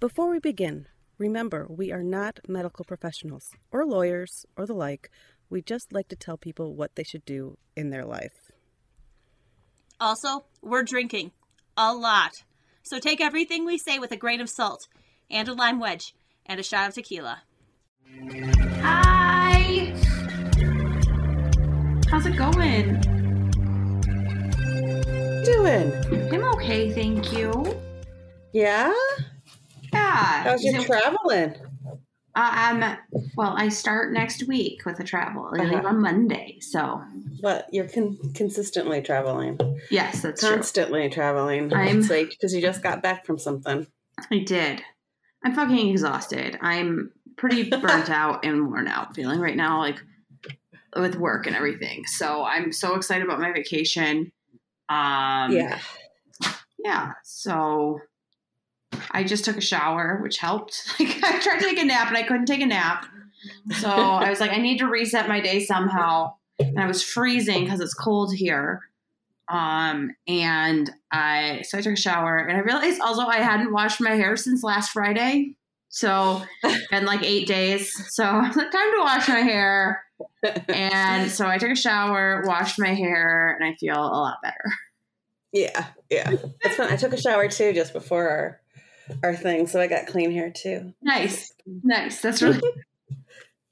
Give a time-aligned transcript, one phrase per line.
[0.00, 0.86] Before we begin,
[1.18, 5.10] remember we are not medical professionals or lawyers or the like.
[5.50, 8.52] We just like to tell people what they should do in their life.
[9.98, 11.32] Also, we're drinking
[11.76, 12.44] a lot.
[12.84, 14.86] So take everything we say with a grain of salt
[15.28, 16.14] and a lime wedge
[16.46, 17.42] and a shot of tequila.
[18.80, 19.92] Hi.
[22.08, 23.00] How's it going?
[25.42, 26.32] Doing?
[26.32, 27.74] I'm okay, thank you.
[28.52, 28.94] Yeah?
[29.92, 30.42] Yeah.
[30.44, 31.54] How's your So, traveling?
[32.34, 35.50] uh, um, well, I start next week with a travel.
[35.58, 35.88] I Uh-huh.
[35.88, 37.02] on Monday, so
[37.42, 39.58] But you're con- consistently traveling,
[39.90, 40.50] yes, that's true.
[40.50, 41.72] constantly traveling.
[41.72, 43.86] I'm- It's like because you just got back from something.
[44.30, 44.82] I did.
[45.44, 46.58] I'm fucking exhausted.
[46.60, 50.00] I'm pretty burnt out and worn out feeling right now, like
[50.96, 52.04] with work and everything.
[52.06, 54.32] So I'm so excited about my vacation.
[54.88, 55.78] Um, yeah.
[56.84, 57.12] yeah.
[57.22, 58.00] So
[59.10, 60.84] I just took a shower, which helped.
[61.00, 63.06] Like I tried to take a nap and I couldn't take a nap.
[63.80, 66.34] So I was like, I need to reset my day somehow.
[66.58, 68.82] And I was freezing because it's cold here.
[69.48, 74.00] Um, and I so I took a shower and I realized also I hadn't washed
[74.00, 75.54] my hair since last Friday.
[75.88, 76.42] So
[76.90, 77.92] been like eight days.
[78.14, 80.02] So I was like, time to wash my hair.
[80.68, 84.64] And so I took a shower, washed my hair, and I feel a lot better.
[85.52, 86.34] Yeah, yeah.
[86.62, 86.92] It's fun.
[86.92, 88.60] I took a shower too just before our
[89.22, 90.92] our thing, so I got clean hair too.
[91.02, 91.52] Nice.
[91.82, 92.20] Nice.
[92.20, 92.60] That's really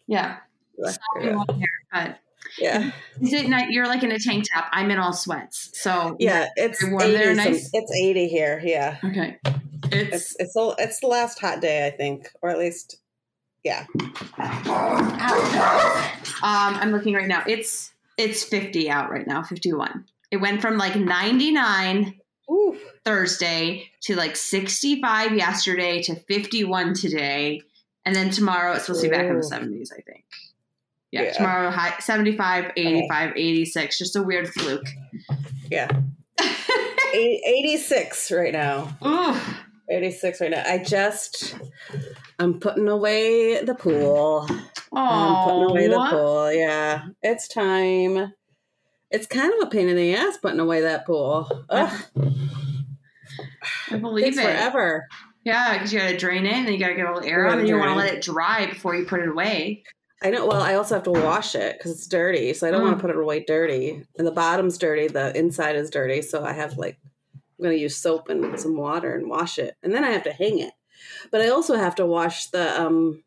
[0.06, 0.38] Yeah.
[0.78, 2.18] Yeah, Soppy hair, but
[2.58, 4.66] yeah, is it not you're like in a tank top.
[4.72, 5.70] I'm in all sweats.
[5.72, 6.48] So yeah.
[6.56, 7.70] It's warm 80 there, nice?
[7.72, 8.60] It's eighty here.
[8.62, 9.38] Yeah, Okay.
[9.84, 12.98] it's It's it's the it's the last hot day I think, or at least
[13.64, 13.86] yeah.
[16.42, 17.42] um I'm looking right now.
[17.46, 20.04] It's it's 50 out right now, 51.
[20.30, 22.14] It went from like 99
[22.50, 27.62] Ooh, Thursday to like 65 yesterday to 51 today.
[28.04, 30.24] And then tomorrow it's supposed to be back in the 70s, I think.
[31.12, 31.32] Yeah, Yeah.
[31.34, 33.98] tomorrow high 75, 85, 86.
[33.98, 34.86] Just a weird fluke.
[35.70, 35.88] yeah.
[37.14, 38.96] 86 right now.
[39.06, 39.36] Ooh.
[39.88, 40.64] 86 right now.
[40.66, 41.54] I just
[42.40, 44.46] I'm putting away the pool.
[44.92, 46.52] I'm putting away the Oh, pool.
[46.52, 48.32] Yeah, it's time.
[49.12, 51.48] It's kind of a pain in the ass putting away that pool.
[51.70, 52.02] Ugh,
[53.90, 54.42] I believe takes it.
[54.42, 55.06] forever.
[55.44, 57.28] Yeah, because you got to drain it and then you got to get all the
[57.28, 59.84] air out and you want to let it dry before you put it away.
[60.22, 60.46] I know.
[60.46, 62.98] Well, I also have to wash it because it's dirty, so I don't want Mm.
[62.98, 64.02] to put it away dirty.
[64.18, 66.98] And the bottom's dirty, the inside is dirty, so I have like
[67.58, 70.32] I'm gonna use soap and some water and wash it, and then I have to
[70.32, 70.72] hang it.
[71.30, 73.22] But I also have to wash the um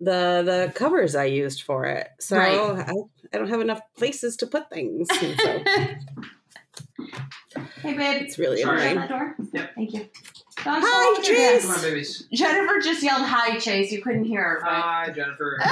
[0.00, 2.08] the the covers I used for it.
[2.20, 2.58] So Right.
[2.88, 2.92] I,
[3.32, 5.08] I don't have enough places to put things.
[5.08, 5.62] so
[7.82, 8.22] hey, babe.
[8.22, 8.80] it's really Sorry.
[8.80, 8.96] Annoying.
[8.96, 9.36] that door.
[9.52, 9.74] Yep.
[9.74, 10.08] Thank you.
[10.58, 11.62] Hi, Chase.
[11.66, 12.26] Come on, babies.
[12.32, 13.90] Jennifer just yelled hi, Chase.
[13.92, 14.60] You couldn't hear her.
[14.62, 15.58] but- Hi, Jennifer.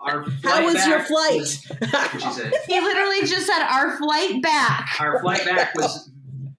[0.00, 1.40] Our How was your flight?
[1.40, 2.52] was- what she said.
[2.68, 4.96] he literally just said our flight back.
[5.00, 6.10] Our flight back was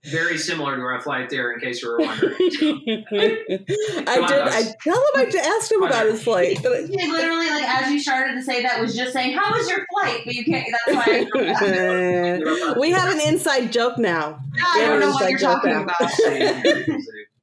[0.05, 2.33] very similar to our flight there, in case you were wondering.
[2.39, 4.29] I did.
[4.29, 4.55] Gus.
[4.55, 6.59] I tell him I asked him about his flight.
[6.63, 9.69] but He literally, like, as you started to say that, was just saying, "How was
[9.69, 10.65] your flight?" But you can't.
[10.87, 11.27] That's why.
[11.35, 14.39] I, we have an inside joke now.
[14.65, 15.83] I don't know what you're talking now.
[15.83, 16.09] about.
[16.11, 16.85] Say,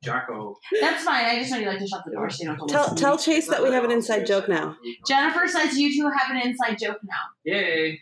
[0.03, 0.57] Jocko.
[0.81, 1.25] That's fine.
[1.27, 2.89] I just know you like to shut the door, so you don't have to Tell
[2.89, 3.19] to tell.
[3.19, 4.77] Chase that we have an inside joke now.
[5.07, 7.23] Jennifer says you two have an inside joke now.
[7.45, 8.01] Yay.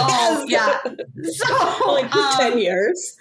[0.00, 0.78] Oh yeah.
[1.22, 3.16] So like um, ten years.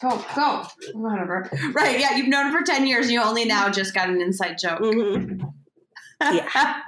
[0.00, 0.64] Go go
[0.94, 1.50] whatever.
[1.72, 1.98] Right?
[1.98, 3.06] Yeah, you've known for ten years.
[3.06, 4.80] and You only now just got an inside joke.
[4.80, 5.40] Mhm.
[6.20, 6.80] Yeah.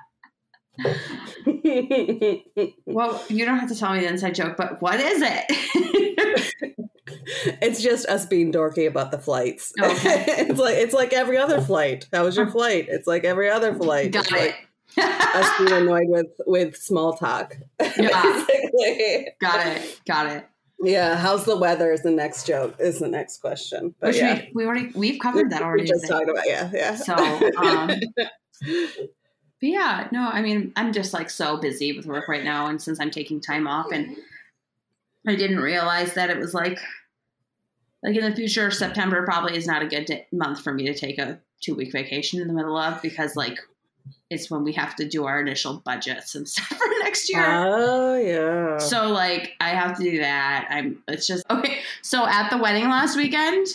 [2.87, 6.75] well, you don't have to tell me the inside joke, but what is it?
[7.63, 9.73] it's just us being dorky about the flights.
[9.81, 10.25] Okay.
[10.29, 12.09] it's like it's like every other flight.
[12.13, 12.87] How was your flight?
[12.89, 14.13] It's like every other flight.
[14.13, 14.37] got It's it.
[14.37, 14.69] like
[15.35, 17.57] us being annoyed with with small talk.
[17.81, 18.45] Yeah.
[18.49, 19.29] Basically.
[19.41, 20.01] got it.
[20.07, 20.49] Got it.
[20.81, 23.95] Yeah, how's the weather is the next joke, is the next question.
[24.01, 24.43] But Which yeah.
[24.43, 25.83] we, we already we've covered that already.
[25.83, 26.15] We just today.
[26.15, 26.95] talked about yeah, yeah.
[26.95, 27.91] So, um,
[28.61, 32.81] but yeah, no, I mean, I'm just like so busy with work right now, and
[32.81, 34.17] since I'm taking time off, and
[35.27, 36.79] I didn't realize that it was like,
[38.03, 40.95] like in the future, September probably is not a good day, month for me to
[40.95, 43.59] take a two week vacation in the middle of because like
[44.31, 47.45] it's when we have to do our initial budgets and stuff for next year.
[47.45, 48.79] Oh yeah.
[48.79, 50.69] So like I have to do that.
[50.71, 51.81] I'm it's just okay.
[52.03, 53.67] So at the wedding last weekend,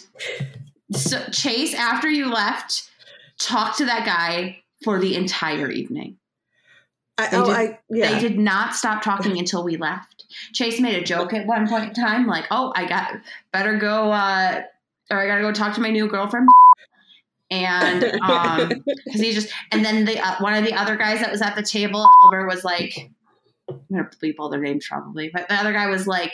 [0.91, 2.89] so Chase after you left
[3.39, 6.17] talked to that guy for the entire evening.
[7.17, 8.11] I, they oh, did- I yeah.
[8.13, 10.12] They did not stop talking until we left.
[10.53, 13.13] Chase made a joke at one point in time, like, "Oh, I got
[13.51, 14.63] better go, uh,
[15.09, 16.49] or I gotta go talk to my new girlfriend."
[17.51, 18.69] And um,
[19.05, 21.55] because he just, and then the uh, one of the other guys that was at
[21.55, 23.11] the table, Albert was like,
[23.69, 26.33] "I'm gonna bleep all their names probably," but the other guy was like,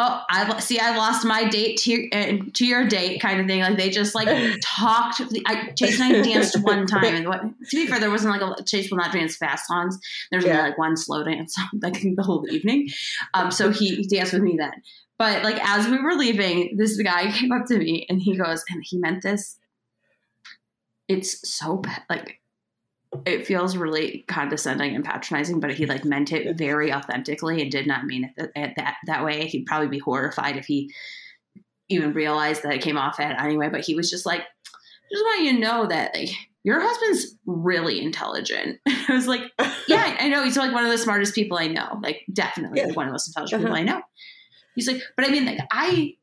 [0.00, 3.46] "Oh, I see, I lost my date to your, uh, to your date," kind of
[3.48, 3.60] thing.
[3.60, 4.28] Like they just like
[4.62, 5.20] talked.
[5.44, 8.58] I, Chase and I danced one time, and what, to be fair, there wasn't like
[8.60, 9.98] a Chase will not dance fast songs.
[10.30, 10.58] There's Yeah.
[10.58, 12.88] only like one slow dance like the whole evening.
[13.34, 14.72] Um, so he, he danced with me then.
[15.18, 18.62] But like as we were leaving, this guy came up to me and he goes,
[18.70, 19.58] and he meant this.
[21.08, 22.37] It's so bad, like
[23.24, 27.86] it feels really condescending and patronizing, but he like meant it very authentically and did
[27.86, 29.46] not mean it that that, that, way.
[29.46, 30.92] He'd probably be horrified if he
[31.88, 33.68] even realized that it came off at anyway.
[33.70, 34.42] But he was just like,
[35.10, 36.28] just want you to know that like
[36.64, 38.78] your husband's really intelligent.
[38.88, 39.42] I was like,
[39.88, 40.44] yeah, I know.
[40.44, 41.98] He's like one of the smartest people I know.
[42.02, 42.88] Like definitely Yeah.
[42.88, 43.74] like one of the most intelligent Uh-huh.
[43.74, 44.02] people I know.
[44.74, 46.14] He's like, but I mean, like I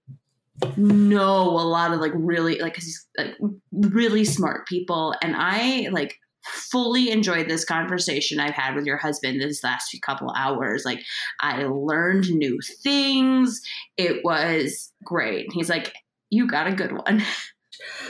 [0.77, 3.35] know a lot of like really like 'cause he's like
[3.71, 9.41] really smart people, and I like fully enjoyed this conversation I've had with your husband
[9.41, 10.83] this last few couple hours.
[10.85, 11.03] Like
[11.41, 13.61] I learned new things.
[13.97, 15.47] It was great.
[15.51, 15.93] He's like,
[16.29, 17.23] you got a good one.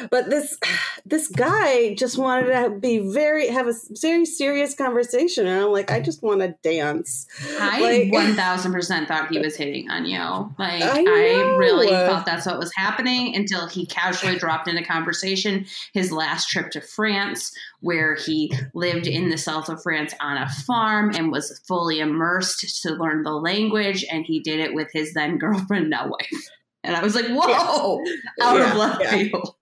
[0.09, 0.57] But this
[1.05, 5.91] this guy just wanted to be very have a very serious conversation, and I'm like,
[5.91, 7.27] I just want to dance.
[7.59, 10.19] I Like- one thousand percent thought he was hitting on you.
[10.57, 15.65] Like I I, really thought that's what was happening until he casually dropped into conversation
[15.93, 20.49] his last trip to France, where he lived in the south of France on a
[20.49, 25.13] farm and was fully immersed to learn the language, and he did it with his
[25.13, 26.49] then girlfriend, now wife.
[26.85, 28.03] And I was like, "Whoa!"
[28.41, 29.11] Out Yeah, of left yeah.
[29.11, 29.55] field.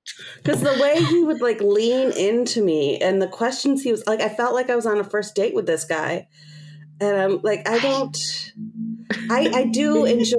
[0.44, 4.22] Because the way he would like lean into me and the questions he was like,
[4.22, 6.28] I felt like I was on a first date with this guy,
[7.00, 8.18] and I'm like, I don't,
[9.30, 10.38] I I do enjoy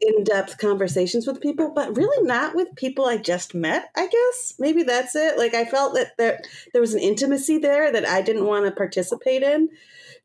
[0.00, 3.90] in depth conversations with people, but really not with people I just met.
[3.94, 5.36] I guess maybe that's it.
[5.36, 6.40] Like I felt that there
[6.72, 9.68] there was an intimacy there that I didn't want to participate in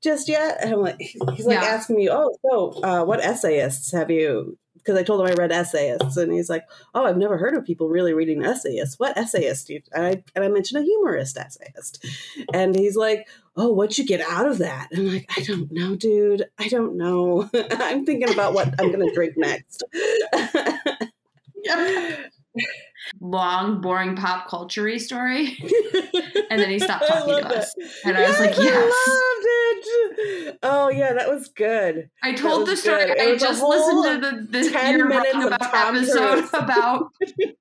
[0.01, 0.59] just yet.
[0.63, 1.65] And I'm like, he's like Yeah.
[1.65, 4.57] asking me, oh, so uh, what essayists have you?
[4.85, 7.65] Because I told him I read essayists, and he's like, "Oh, I've never heard of
[7.65, 8.99] people really reading essayists.
[8.99, 12.05] What essayist?" Do you, and I and I mentioned a humorist essayist,
[12.53, 13.27] and he's like,
[13.57, 16.45] "Oh, what'd you get out of that?" And I'm like, "I don't know, dude.
[16.59, 17.49] I don't know.
[17.71, 19.83] I'm thinking about what I'm gonna drink next."
[23.19, 25.57] Long, boring pop culture story.
[26.49, 27.45] And then he stopped talking to it.
[27.45, 27.73] us.
[28.05, 28.93] And I was like, yes.
[28.95, 30.59] I loved it.
[30.61, 32.09] Oh yeah, that was good.
[32.23, 33.05] I told the story.
[33.07, 33.19] good.
[33.19, 36.49] I just listened to the, the 10 You're minutes Wrong About Tom episode Cruise.
[36.53, 37.11] about.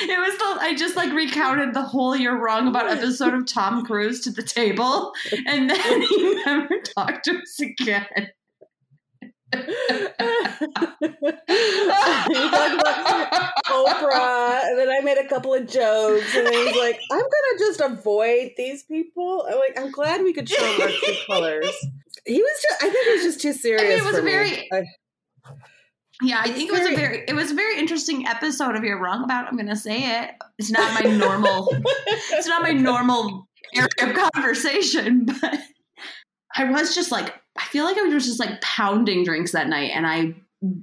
[0.00, 3.84] It was the I just like recounted the whole "You're Wrong About" episode of Tom
[3.84, 5.12] Cruise to the table,
[5.46, 8.06] and then he never talked to us again.
[9.54, 9.60] He
[12.50, 17.00] talked about Oprah, and then I made a couple of jokes, and then he's like,
[17.10, 21.14] "I'm gonna just avoid these people." I'm like, "I'm glad we could show our true
[21.26, 21.70] colors."
[22.26, 24.00] He was just, I think he was just too serious.
[24.00, 24.30] it was for a me.
[24.30, 24.82] very- I-
[26.22, 28.84] Yeah, I think it was very- a very it was a very interesting episode of
[28.84, 29.46] You're Wrong About.
[29.48, 30.30] I'm gonna say it.
[30.58, 31.68] It's not my normal.
[32.32, 35.58] it's not my normal area of conversation, but
[36.56, 39.92] I was just like, I feel like I was just like pounding drinks that night,
[39.94, 40.34] and I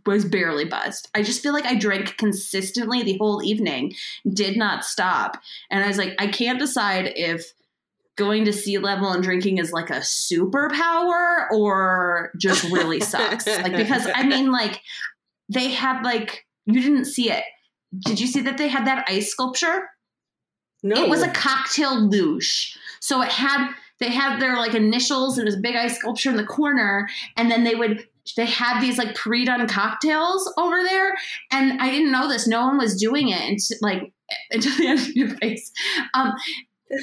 [0.05, 1.09] was barely buzzed.
[1.15, 3.93] I just feel like I drank consistently the whole evening,
[4.31, 7.53] did not stop, and I was like, I can't decide if
[8.17, 13.47] going to sea level and drinking is like a superpower or just really sucks.
[13.47, 14.81] like because I mean, like
[15.49, 17.43] they had like you didn't see it.
[18.05, 19.89] Did you see that they had that ice sculpture?
[20.83, 22.77] no, It was a cocktail luge.
[22.99, 26.29] So it had they had their like initials and it was a big ice sculpture
[26.29, 28.05] in the corner, and then they would
[28.35, 31.15] they had these like pre-done cocktails over there,
[31.51, 32.47] and I didn't know this.
[32.47, 34.11] No one was doing it, and like
[34.51, 35.71] until the end of your face,
[36.13, 36.33] um,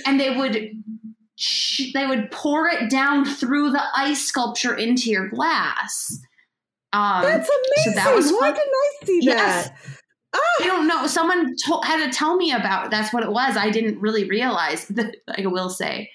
[0.06, 0.70] and they would
[1.94, 6.18] they would pour it down through the ice sculpture into your glass.
[6.92, 7.94] Um, That's amazing.
[7.96, 8.54] that was Why fun.
[8.54, 9.68] didn't I see Yes.
[9.68, 9.76] that?
[10.34, 11.06] I don't know.
[11.06, 12.90] Someone to- had to tell me about.
[12.90, 13.56] That's what it was.
[13.56, 14.86] I didn't really realize.
[14.88, 16.10] That, I will say,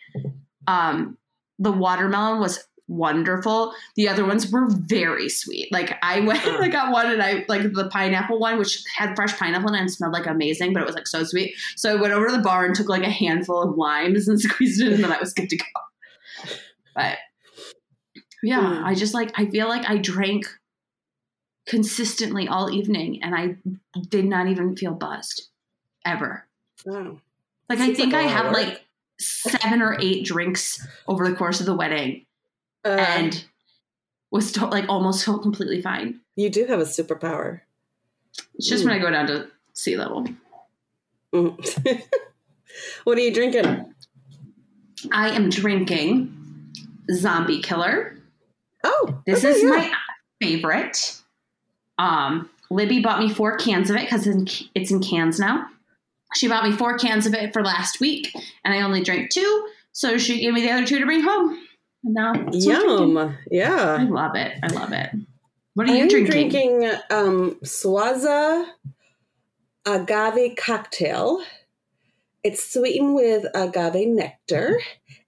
[0.67, 1.17] um,
[1.59, 3.73] the watermelon was wonderful.
[3.95, 5.71] The other ones were very sweet.
[5.71, 6.57] Like I went, Uh.
[6.59, 9.79] I got one, and I like the pineapple one, which had fresh pineapple in it
[9.81, 11.55] and smelled like amazing, but it was like so sweet.
[11.75, 14.39] So I went over to the bar and took like a handful of limes and
[14.41, 15.63] squeezed it, in, and then I was good to go.
[16.95, 17.17] But
[18.43, 18.83] yeah, Mm.
[18.83, 20.45] I just like I feel like I drank
[21.65, 23.55] consistently all evening and I
[24.09, 25.43] did not even feel buzzed
[26.05, 26.45] ever.
[26.87, 27.19] Oh.
[27.69, 28.61] Like I think like I lot had of work.
[28.65, 28.85] like
[29.27, 32.25] seven or eight drinks over the course of the wedding
[32.85, 33.45] Uh, and
[34.31, 36.19] was to- like almost felt completely fine.
[36.35, 37.61] You do have a superpower.
[38.55, 38.87] It's just Mm.
[38.87, 40.27] when I go down to sea level.
[41.33, 42.01] Mm.
[43.03, 43.93] what are you drinking?
[45.11, 46.35] I am drinking
[47.11, 48.17] Zombie Killer.
[48.83, 49.91] Oh, This is my
[50.41, 51.19] favorite.
[51.97, 54.27] Um, Libby bought me four cans of it because
[54.73, 55.67] it's in cans now.
[56.35, 58.31] She bought me four cans of it for last week,
[58.63, 61.57] and I only drank two, so she gave me the other two to bring home.
[62.03, 63.37] And now Yum.
[63.51, 63.97] Yeah.
[63.99, 64.53] I love it.
[64.63, 65.09] I love it.
[65.75, 66.43] What are you drinking?
[66.43, 66.79] I'm drinking?
[66.81, 68.65] drinking um, Sauza
[69.85, 71.41] agave cocktail.
[72.43, 74.79] It's sweetened with agave nectar,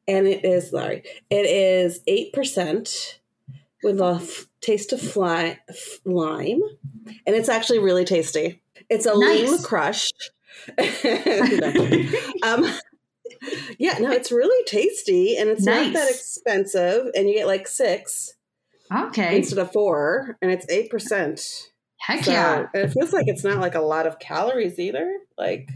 [0.07, 3.19] and it is sorry, it is eight percent
[3.83, 6.61] with a f- taste of fly, f- lime,
[7.25, 8.61] and it's actually really tasty.
[8.89, 9.49] It's a Nice.
[9.49, 10.11] lime crush.
[12.43, 12.65] um,
[13.79, 18.33] yeah, no, it's really tasty, and it's not that expensive, and you get like six
[18.93, 19.37] Okay.
[19.37, 21.71] instead of four, and it's eight percent.
[21.97, 22.67] Heck So yeah.
[22.73, 25.11] and it feels like it's not like a lot of calories either.
[25.37, 25.69] Like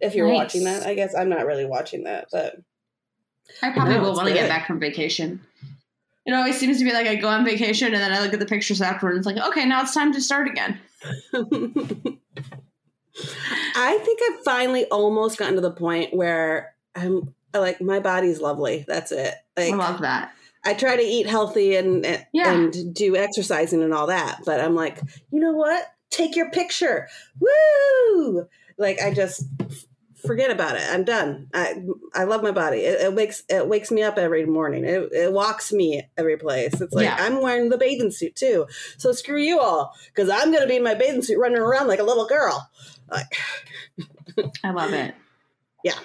[0.00, 0.36] if you're Nice.
[0.36, 2.56] watching that, I guess I'm not really watching that, but
[3.62, 5.40] I probably No, will when I get back from vacation.
[6.24, 8.38] It always seems to be like I go on vacation and then I look at
[8.38, 10.78] the pictures afterward and it's like, okay, now it's time to start again.
[13.74, 18.84] I think I've finally almost gotten to the point where I'm like my body's lovely.
[18.88, 19.34] That's it.
[19.56, 20.32] Like I love that.
[20.64, 22.52] I try to eat healthy and and- Yeah.
[22.52, 25.00] and do exercising and all that, but I'm like,
[25.30, 25.86] you know what?
[26.10, 27.08] Take your picture.
[27.40, 28.46] Woo!
[28.78, 29.44] Like I just
[30.26, 30.82] forget about it.
[30.88, 31.48] I'm done.
[31.52, 31.82] I
[32.14, 32.78] I love my body.
[32.78, 34.84] It, it wakes it wakes me up every morning.
[34.84, 36.80] It, it walks me every place.
[36.80, 37.16] It's like Yeah.
[37.18, 38.66] I'm wearing the bathing suit too.
[38.98, 42.00] So screw you all, because I'm gonna be in my bathing suit running around like
[42.00, 42.70] a little girl.
[43.10, 43.36] Like
[44.64, 45.14] I love it.
[45.84, 45.98] Yeah.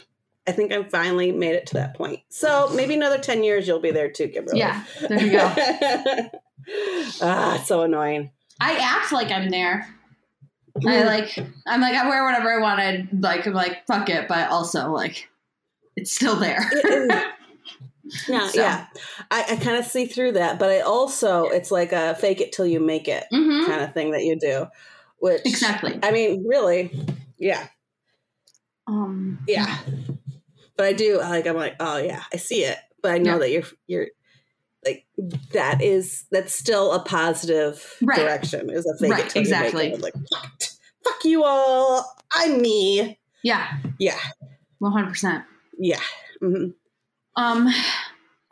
[0.47, 2.21] I think I've finally made it to that point.
[2.29, 4.57] So maybe another ten years you'll be there too, Kimberly.
[4.57, 5.53] Yeah, there you go.
[7.21, 8.31] ah, so annoying.
[8.59, 9.87] I act like I'm there.
[10.85, 13.09] I like I'm like I wear whatever I wanted.
[13.23, 15.29] Like I'm like fuck it, but also like
[15.95, 16.69] it's still there.
[18.29, 18.61] No, So.
[18.61, 18.87] yeah,
[19.31, 22.51] I, I kind of see through that, but I also it's like a fake it
[22.51, 24.67] till you make it hmm kind of thing that you do,
[25.19, 25.99] which Exactly.
[26.03, 26.91] I mean, really,
[27.37, 27.67] yeah,
[28.87, 29.39] Um.
[29.47, 29.77] yeah.
[30.75, 33.39] But I do like I'm like, oh yeah, I see it, but I know Yeah.
[33.39, 34.07] that you're you're
[34.87, 35.05] like
[35.53, 38.17] that is that's still a positive Right.
[38.19, 38.69] direction.
[38.69, 39.85] Is a fake Right, exactly.
[39.85, 39.95] you make it.
[39.95, 40.51] I'm like fuck,
[41.03, 43.19] fuck you all, I'm me.
[43.43, 43.67] Yeah.
[43.99, 44.17] Yeah,
[44.79, 45.43] One hundred percent.
[45.77, 45.99] yeah.
[46.41, 46.67] hmm
[47.35, 47.69] Um.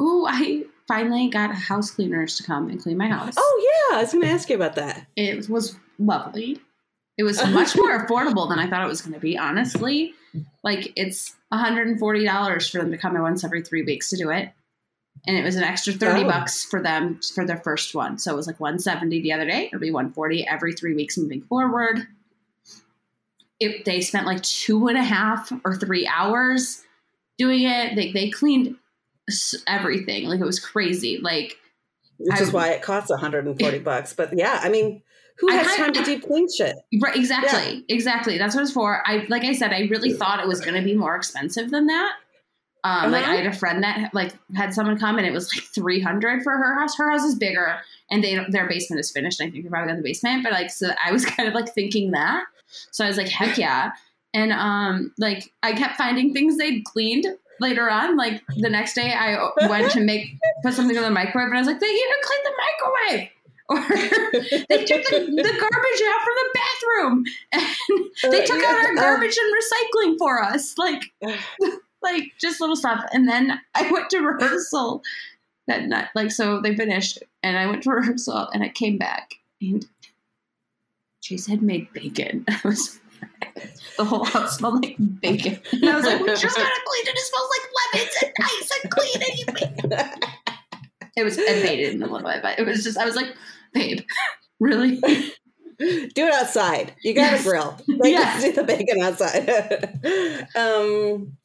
[0.01, 3.33] Ooh, I finally got house cleaners to come and clean my house.
[3.37, 5.07] Oh yeah, I was going to ask you about that.
[5.15, 6.59] It was lovely.
[7.17, 10.13] It was much more affordable than I thought it was going to be, honestly.
[10.65, 14.49] Like, it's $140 for them to come in once every three weeks to do it.
[15.27, 16.27] And it was an extra 30 Oh.
[16.27, 18.19] bucks for them for their first one.
[18.19, 19.67] So it was like 170 the other day.
[19.67, 22.07] It'll be 140 every three weeks moving forward.
[23.59, 26.83] It, they spent like two and a half or three hours
[27.37, 27.95] doing it.
[27.95, 28.75] They, they cleaned
[29.67, 30.25] everything.
[30.27, 31.19] Like, it was crazy.
[31.21, 31.57] Like,
[32.19, 34.13] which is I- why it costs 140 bucks.
[34.13, 35.01] But yeah, I mean,
[35.37, 36.75] who has kinda- time to deep clean shit?
[37.01, 38.37] Right, exactly, exactly.
[38.37, 39.01] That's what it's for.
[39.07, 41.87] I like I said, I really thought it was going to be more expensive than
[41.87, 42.13] that.
[42.85, 43.33] Um, Like Uh-huh.
[43.33, 46.43] I had a friend that like had someone come and it was like three hundred
[46.43, 46.95] for her house.
[46.97, 47.79] Her house is bigger
[48.11, 49.41] and they their basement is finished.
[49.41, 51.73] I think they probably got the basement, but like so I was kind of like
[51.73, 52.43] thinking that.
[52.91, 53.91] So I was like, heck yeah.
[54.33, 57.25] And um, like I kept finding things they'd cleaned
[57.59, 58.17] later on.
[58.17, 61.61] Like the next day, I went to make put something in the microwave, and I
[61.61, 63.29] was like, they even cleaned the microwave.
[63.67, 68.91] Or they took the, the garbage out from the bathroom and they took out our
[68.91, 71.01] Uh, garbage and recycling for us like
[72.05, 75.01] like just little stuff and then i went to rehearsal
[75.67, 79.31] that night like so they finished and i went to rehearsal and i came back
[79.61, 79.85] and
[81.21, 82.99] chase had made bacon i was
[83.97, 87.15] the whole house smelled like bacon and i was like we just gotta clean it
[87.15, 90.23] it smells like lemons and ice and clean it you make-"
[91.17, 93.33] it was it faded in a little bit but it was just i was like
[93.73, 93.99] babe
[94.59, 95.01] really
[95.77, 96.93] do it outside.
[97.03, 97.41] You got Yes.
[97.41, 97.77] a grill.
[97.89, 98.41] Like, Yes.
[98.43, 99.49] do the bacon outside.
[100.55, 101.35] um,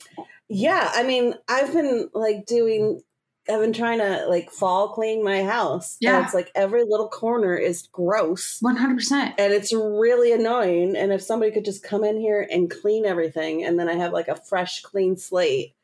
[0.51, 3.01] yeah, I mean, I've been like doing.
[3.49, 5.97] I've been trying to like fall clean my house.
[6.01, 6.19] Yeah.
[6.19, 8.61] and it's like every little corner is gross.
[8.63, 10.95] 100% and it's really annoying.
[10.95, 14.13] And if somebody could just come in here and clean everything, and then I have
[14.13, 15.75] like a fresh, clean slate.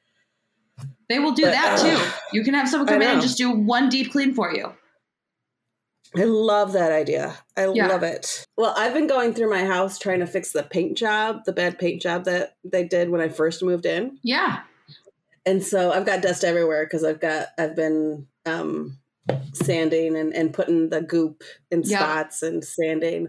[1.08, 2.12] They will do But, that uh, too.
[2.32, 4.72] You can have someone come in and just do one deep clean for you.
[6.16, 7.36] I love that idea.
[7.56, 7.88] I Yeah.
[7.88, 8.46] love it.
[8.56, 11.78] Well, I've been going through my house trying to fix the paint job, the bad
[11.78, 14.18] paint job that they did when I first moved in.
[14.22, 14.60] Yeah.
[15.44, 18.98] And so I've got dust everywhere because I've got I've been um
[19.52, 21.98] sanding and, and putting the goop in Yeah.
[21.98, 23.28] spots and sanding.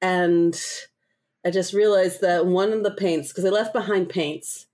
[0.00, 0.58] And
[1.44, 4.66] I just realized that one of the paints, because I left behind paints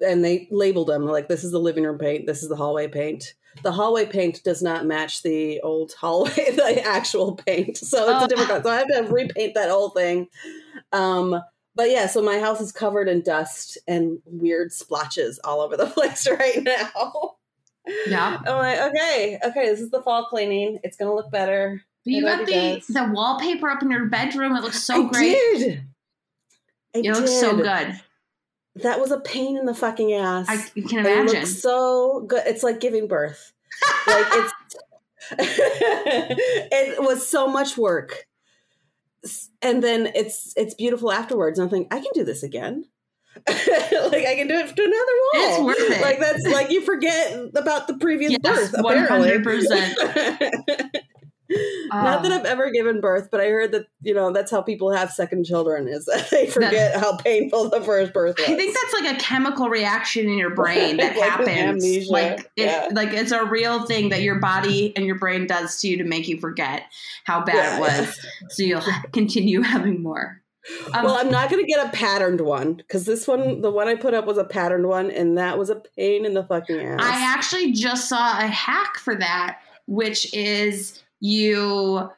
[0.00, 2.86] and they labeled them like this is the living room paint, this is the hallway
[2.88, 3.34] paint.
[3.62, 7.76] The hallway paint does not match the old hallway, the actual paint.
[7.78, 8.24] So it's Oh.
[8.24, 8.62] a different color.
[8.62, 10.28] So I have to repaint that whole thing.
[10.92, 11.40] Um,
[11.74, 15.86] but yeah, so my house is covered in dust and weird splotches all over the
[15.86, 17.34] place right now.
[18.06, 18.38] Yeah.
[18.46, 20.78] I'm like, okay, okay, this is the fall cleaning.
[20.82, 21.82] It's gonna look better.
[22.04, 22.86] But you got the does.
[22.86, 24.56] the wallpaper up in your bedroom.
[24.56, 25.32] It looks so I great.
[25.58, 25.84] Did.
[26.94, 28.00] I It looks so good.
[28.82, 30.46] That was a pain in the fucking ass.
[30.48, 31.40] I can it imagine.
[31.40, 32.42] looks so good.
[32.46, 33.52] It's like giving birth.
[34.06, 34.52] like it's
[35.38, 38.26] it was so much work.
[39.62, 41.58] And then it's it's beautiful afterwards.
[41.58, 42.84] And I think I can do this again.
[43.48, 45.32] like I can do it to another wall.
[45.34, 46.00] It's worth it.
[46.00, 48.80] Like that's like you forget about the previous Yes, birth.
[48.80, 49.32] Apparently.
[51.50, 51.88] 100%.
[51.92, 54.62] Not that Um, I've ever given birth, but I heard that you know that's how
[54.62, 58.48] people have second children is that they forget how painful the first birth was.
[58.48, 62.08] I think that's like a chemical reaction in your brain that Like happens.
[62.08, 62.88] Like it, yeah.
[62.92, 66.04] like it's a real thing that your body and your brain does to you to
[66.04, 66.84] make you forget
[67.24, 68.26] how bad Yeah, it was.
[68.50, 70.42] So you'll continue having more.
[70.92, 73.86] Um, well, I'm not going to get a patterned one because this one, the one
[73.86, 76.80] I put up was a patterned one, and that was a pain in the fucking
[76.80, 76.98] ass.
[77.00, 82.10] I actually just saw a hack for that, which is you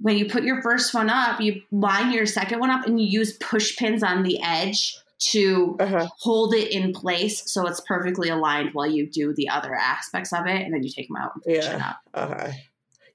[0.00, 3.06] when you put your first one up, you line your second one up and you
[3.06, 6.08] use push pins on the edge to uh-huh.
[6.18, 10.44] hold it in place so it's perfectly aligned while you do the other aspects of
[10.48, 11.76] it and then you take them out and push Yeah.
[11.76, 12.00] it up.
[12.14, 12.50] Uh-huh.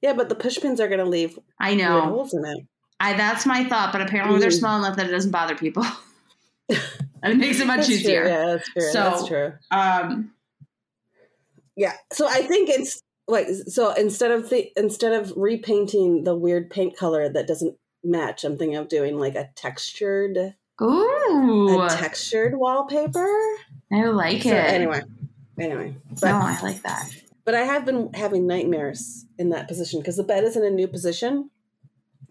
[0.01, 1.99] Yeah, but the push pins are going to leave I know.
[2.01, 2.59] holes in it.
[3.01, 4.59] I that's my thought, but apparently they're Mm.
[4.59, 5.83] small enough that it doesn't bother people.
[6.69, 7.95] and it makes it much That's true.
[7.97, 8.25] easier.
[8.25, 8.91] Yeah, that's true.
[8.91, 9.53] So- that's true.
[9.71, 10.31] Um
[11.75, 11.93] Yeah.
[12.13, 16.95] So I think it's like so instead of the instead of repainting the weird paint
[16.97, 21.79] color that doesn't match, I'm thinking of doing like a textured Ooh.
[21.81, 23.27] a textured wallpaper.
[23.91, 24.53] I like So it.
[24.53, 25.01] anyway,
[25.59, 27.09] anyway, but no, I like that.
[27.45, 30.69] but I have been having nightmares in that position because the bed is in a
[30.69, 31.49] new position,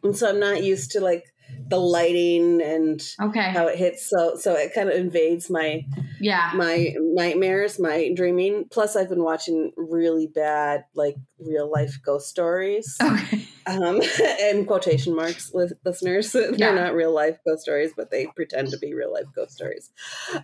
[0.02, 1.24] and so I'm not used to like
[1.68, 3.50] the lighting and Okay.
[3.50, 4.08] how it hits.
[4.08, 5.84] So so it kind of invades my
[6.20, 6.52] Yeah.
[6.54, 8.66] my nightmares, my dreaming.
[8.70, 12.96] Plus, I've been watching really bad like real life ghost stories.
[13.02, 13.42] Okay.
[13.66, 14.00] Um,
[14.42, 16.30] and quotation marks, li- listeners.
[16.32, 16.72] They're Yeah.
[16.72, 19.90] not real life ghost stories, but they pretend to be real life ghost stories.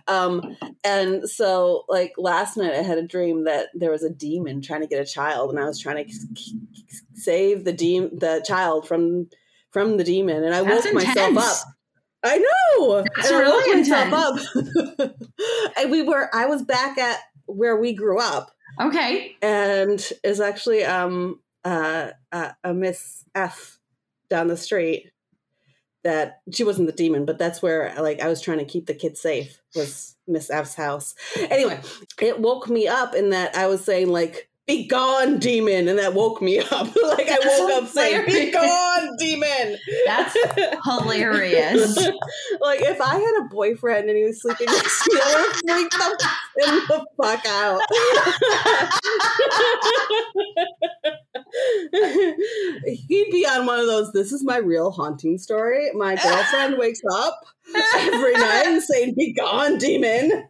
[0.09, 4.61] Um, and so, like last night, I had a dream that there was a demon
[4.61, 6.57] trying to get a child, and I was trying to k- k-
[7.13, 9.29] save the de- the child from
[9.73, 11.67] from the demon, and I That's woke myself up.
[12.23, 13.03] I know.
[13.15, 15.15] That's and I woke really myself up.
[15.77, 16.29] and we were.
[16.33, 19.35] I was back at where we grew up Okay.
[19.41, 23.79] and is actually um uh, uh a Miss F
[24.29, 25.11] down the street
[26.03, 28.93] that she wasn't the demon, but that's where like I was trying to keep the
[28.93, 31.15] kids safe was Miss F's house.
[31.49, 31.79] Anyway,
[32.21, 36.13] it woke me up in that I was saying like be gone demon and that
[36.13, 40.37] woke me up like i That's woke up saying be gone demon That's
[40.85, 41.97] hilarious.
[42.61, 45.55] like if I had a boyfriend and he was sleeping next to me, I would
[45.69, 46.07] freak the,
[46.65, 47.81] him the fuck out.
[53.07, 54.11] He'd be on one of those.
[54.13, 55.91] This is my real haunting story.
[55.93, 57.39] My girlfriend wakes up
[57.95, 60.47] every night and saying, "Be gone, demon."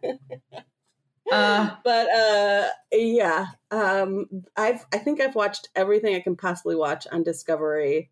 [1.30, 7.06] Uh, But uh, yeah, um, I've I think I've watched everything I can possibly watch
[7.10, 8.10] on Discovery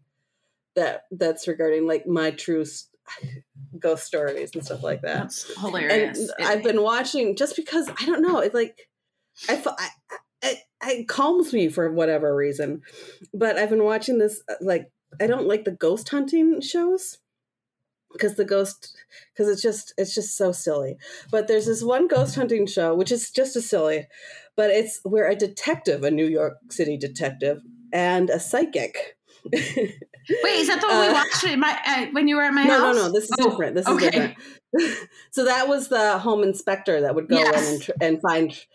[0.77, 2.65] that that's regarding like my true
[3.79, 5.19] ghost stories and stuff like that.
[5.23, 6.31] that's And hilarious.
[6.41, 8.39] I've been watching just because I don't know.
[8.39, 8.89] It's like
[9.49, 9.89] I, f- I,
[10.43, 12.83] I- it calms me for whatever reason.
[13.33, 17.19] But I've been watching this uh, like I don't like the ghost hunting shows
[18.13, 18.97] because the ghost
[19.33, 20.97] because it's just it's just so silly.
[21.31, 24.07] But there's this one ghost hunting show which is just as silly,
[24.57, 27.59] but it's where a detective, a New York City detective,
[27.93, 29.17] and a psychic.
[30.43, 32.55] Wait, is that the one we Uh, watched at my uh, when you were at
[32.55, 32.97] my no, house?
[32.97, 33.07] no, no.
[33.09, 33.13] no.
[33.13, 33.75] This is Oh, different.
[33.77, 34.07] This okay.
[34.07, 34.37] is different.
[35.33, 37.67] so that was the home inspector that would go Yes.
[37.69, 38.67] in and, tr- and find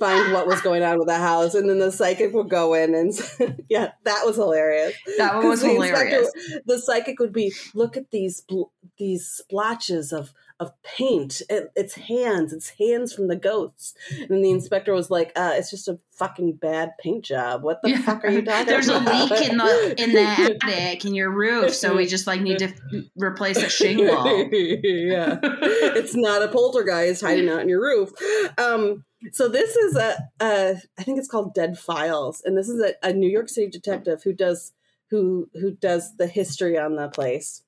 [0.00, 2.94] find what was going on with the house, and then the psychic would go in
[2.94, 3.12] and
[3.68, 4.94] yeah, that was hilarious.
[5.18, 6.30] That one was the hilarious.
[6.66, 11.42] The psychic would be, look at these bl- these splotches of of paint.
[11.50, 12.52] It, it's hands.
[12.52, 13.94] It's hands from the ghosts.
[14.30, 17.62] And the inspector was like, uh, it's just a fucking bad paint job.
[17.64, 18.02] What the Yeah.
[18.02, 21.74] fuck are you talking There's a leak in the in the attic in your roof,
[21.74, 22.72] so we just like need to
[23.16, 24.24] replace a shingle.
[24.52, 25.38] yeah.
[25.42, 28.12] it's not a poltergeist hiding out in your roof.
[28.56, 32.80] Um, So this is a, a I think it's called Dead Files, and this is
[32.80, 34.72] a, a New York City detective who does
[35.10, 37.62] who who does the history on the place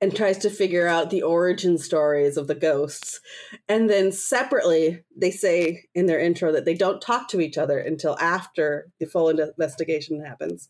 [0.00, 3.20] and tries to figure out the origin stories of the ghosts.
[3.68, 7.78] And then separately, they say in their intro that they don't talk to each other
[7.78, 10.68] until after the full investigation happens.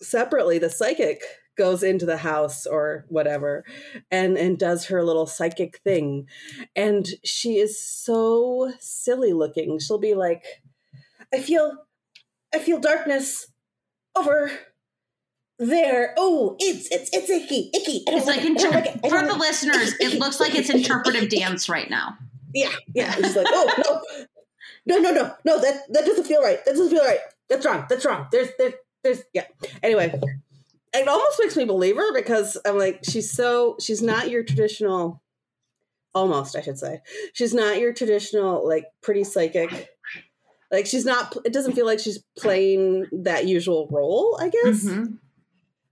[0.00, 1.22] Separately, the psychic
[1.60, 3.64] goes into the house or whatever
[4.10, 6.26] and and does her little psychic thing
[6.74, 10.42] and she is so silly looking she'll be like
[11.34, 11.76] i feel
[12.54, 13.48] i feel darkness
[14.16, 14.50] over
[15.60, 16.14] there.
[16.16, 18.02] Oh, it's it's it's icky, icky.
[18.06, 19.08] It's like, inter- like it.
[19.08, 22.16] for the listeners, it looks like it's interpretive dance right now.
[22.52, 23.14] Yeah, yeah.
[23.18, 24.02] It's like, oh
[24.86, 25.60] no, no, no, no, no.
[25.60, 26.64] That that doesn't feel right.
[26.64, 27.20] That doesn't feel right.
[27.48, 27.86] That's wrong.
[27.88, 28.26] That's wrong.
[28.32, 29.44] There's there's there's yeah.
[29.82, 30.18] Anyway,
[30.94, 35.22] it almost makes me believe her because I'm like, she's so she's not your traditional.
[36.12, 37.02] Almost, I should say,
[37.34, 39.90] she's not your traditional like pretty psychic
[40.72, 45.14] like she's not it doesn't feel like she's playing that usual role i guess mm-hmm.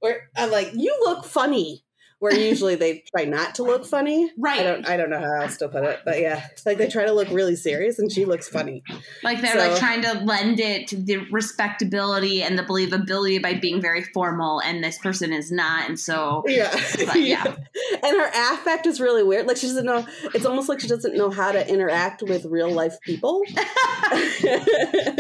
[0.01, 1.85] Where I'm like, you look funny.
[2.21, 4.33] Where usually they try not to look funny.
[4.37, 4.61] Right.
[4.61, 6.01] I don't I don't know how else to put it.
[6.05, 6.49] But yeah.
[6.51, 8.83] It's like they try to look really serious and she looks funny.
[9.23, 13.55] Like they're so, like trying to lend it to the respectability and the believability by
[13.55, 15.89] being very formal and this person is not.
[15.89, 16.71] And so Yeah.
[17.07, 17.45] But, yeah.
[17.45, 17.57] yeah.
[18.03, 19.47] And her affect is really weird.
[19.47, 20.05] Like she doesn't know
[20.35, 23.43] it's almost like she doesn't know how to interact with real life people.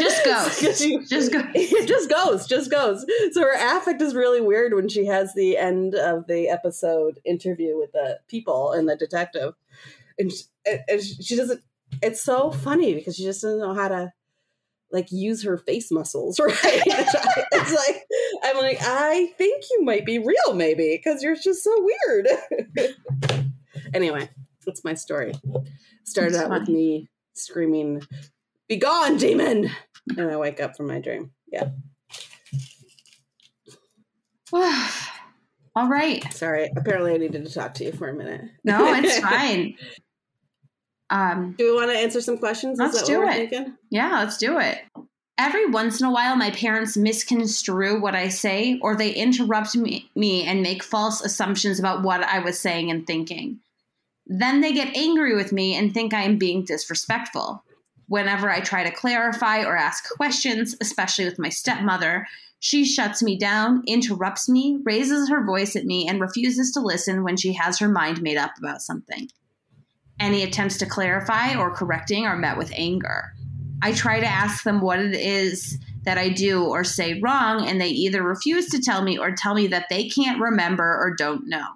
[0.00, 0.78] just goes.
[0.78, 1.44] She, just goes.
[1.54, 2.46] It just goes.
[2.46, 3.06] Just goes.
[3.32, 6.87] So her affect is really weird when she has the end of the episode
[7.24, 9.54] interview with the people and the detective,
[10.18, 11.62] and she, and she doesn't.
[12.02, 14.12] It's so funny because she just doesn't know how to
[14.90, 16.54] like use her face muscles, right?
[16.56, 18.06] it's like
[18.42, 21.74] I'm like I think you might be real, maybe because you're just so
[22.06, 22.28] weird.
[23.94, 24.28] anyway,
[24.64, 25.34] that's my story.
[26.04, 26.60] Started that's out funny.
[26.60, 28.02] with me screaming
[28.68, 29.70] be gone, demon.
[30.16, 31.32] And I wake up from my dream.
[31.50, 31.70] Yeah.
[35.78, 36.32] All right.
[36.32, 36.68] Sorry.
[36.76, 38.50] Apparently, I needed to talk to you for a minute.
[38.64, 39.76] No, it's fine.
[41.08, 42.80] Um, do we want to answer some questions?
[42.80, 43.50] Let's do it.
[43.50, 43.74] Thinking?
[43.88, 44.80] Yeah, let's do it.
[45.38, 50.10] Every once in a while, my parents misconstrue what I say, or they interrupt me,
[50.16, 53.60] me and make false assumptions about what I was saying and thinking.
[54.26, 57.62] Then they get angry with me and think I am being disrespectful.
[58.08, 62.26] Whenever I try to clarify or ask questions, especially with my stepmother,
[62.60, 67.22] she shuts me down, interrupts me, raises her voice at me, and refuses to listen
[67.22, 69.28] when she has her mind made up about something.
[70.18, 73.32] Any attempts to clarify or correcting are met with anger.
[73.80, 77.80] I try to ask them what it is that I do or say wrong, and
[77.80, 81.46] they either refuse to tell me or tell me that they can't remember or don't
[81.46, 81.66] know.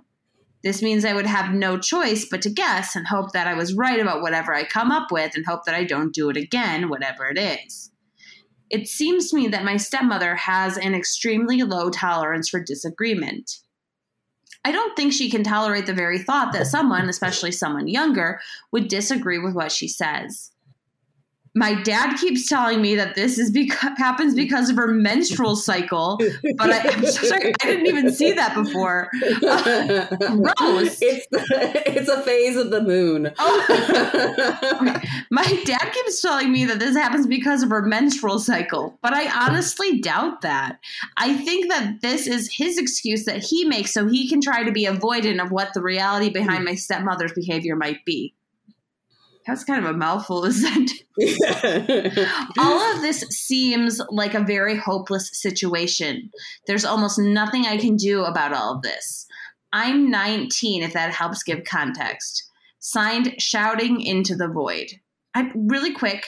[0.65, 3.75] This means I would have no choice but to guess and hope that I was
[3.75, 6.89] right about whatever I come up with and hope that I don't do it again,
[6.89, 7.92] whatever it is.
[8.73, 13.59] It seems to me that my stepmother has an extremely low tolerance for disagreement.
[14.65, 18.41] I don't think she can tolerate the very thought that someone, especially someone younger,
[18.73, 20.52] would disagree with what she says
[21.55, 26.19] my dad keeps telling me that this is because happens because of her menstrual cycle,
[26.57, 29.11] but I, am so sorry, I didn't even see that before.
[29.47, 30.99] Uh, gross.
[31.03, 33.33] It's it's a phase of the moon.
[33.39, 35.01] Oh.
[35.31, 39.47] My dad keeps telling me that this happens because of her menstrual cycle, but I
[39.47, 40.79] honestly doubt that.
[41.19, 44.73] I think that this is his excuse that he makes so he can try to
[44.73, 48.35] be avoidant of what the reality behind my stepmother's behavior might be.
[49.47, 52.29] That's kind of a mouthful, isn't it?
[52.59, 56.31] All of this seems like a very hopeless situation.
[56.67, 59.27] There's almost nothing I can do about all of this.
[59.73, 62.49] I'm 19, if that helps give context.
[62.79, 64.89] Signed, shouting into the void.
[65.35, 66.25] I really quick.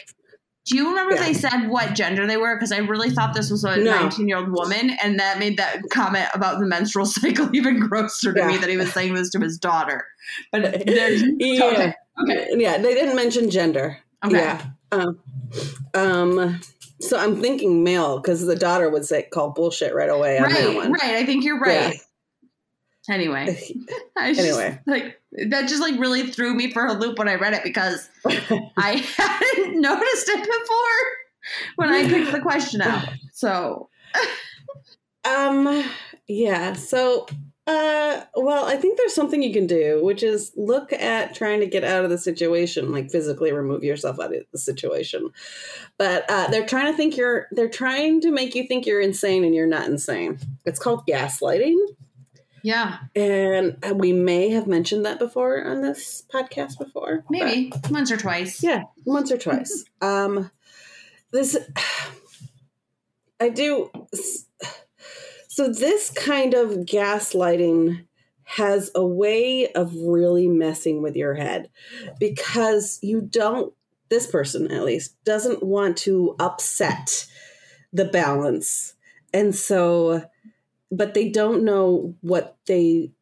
[0.66, 1.24] Do you remember yeah.
[1.24, 2.56] they said what gender they were?
[2.56, 4.28] Because I really thought this was a 19 no.
[4.28, 8.40] year old woman, and that made that comment about the menstrual cycle even grosser to
[8.40, 8.46] yeah.
[8.46, 10.06] me that he was saying this to his daughter.
[10.52, 11.64] But there's yeah.
[11.64, 11.94] Okay.
[12.22, 12.48] Okay.
[12.56, 13.98] Yeah, they didn't mention gender.
[14.24, 14.36] Okay.
[14.36, 14.64] Yeah.
[14.92, 15.20] Um,
[15.94, 16.60] um
[17.00, 20.54] so I'm thinking male because the daughter would say call bullshit right away on right,
[20.54, 20.92] that one.
[20.92, 21.14] Right.
[21.14, 21.94] I think you're right.
[23.08, 23.14] Yeah.
[23.14, 23.58] Anyway.
[24.18, 24.70] anyway.
[24.70, 27.64] Just, like that just like really threw me for a loop when I read it
[27.64, 33.08] because I hadn't noticed it before when I picked the question out.
[33.32, 33.88] So
[35.24, 35.84] um
[36.26, 37.26] yeah, so
[37.66, 41.66] uh, well, I think there's something you can do, which is look at trying to
[41.66, 45.30] get out of the situation, like physically remove yourself out of the situation.
[45.96, 49.44] But uh, they're trying to think you're, they're trying to make you think you're insane
[49.44, 50.38] and you're not insane.
[50.66, 51.76] It's called gaslighting.
[52.62, 57.22] Yeah, And we may have mentioned that before on this podcast before.
[57.28, 58.62] maybe once or twice.
[58.62, 59.84] Yeah, once or twice.
[60.00, 60.50] Um,
[61.30, 61.58] this,
[63.40, 63.90] I do.
[65.54, 68.06] So this kind of gaslighting
[68.42, 71.70] has a way of really messing with your head
[72.18, 73.72] because you don't.
[74.08, 77.28] This person, at least, doesn't want to upset
[77.92, 78.94] the balance,
[79.32, 80.24] and so,
[80.90, 83.12] but they don't know what they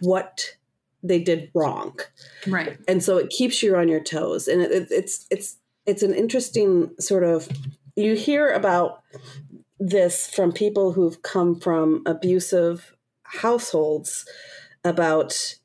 [0.00, 0.56] what
[1.02, 1.98] they did wrong
[2.46, 2.76] Right.
[2.86, 6.12] and so it keeps you on your toes and it, it, it's it's it's an
[6.12, 7.48] interesting sort of
[7.96, 9.02] you hear about
[9.80, 14.26] this from people who've come from abusive households
[14.84, 15.56] about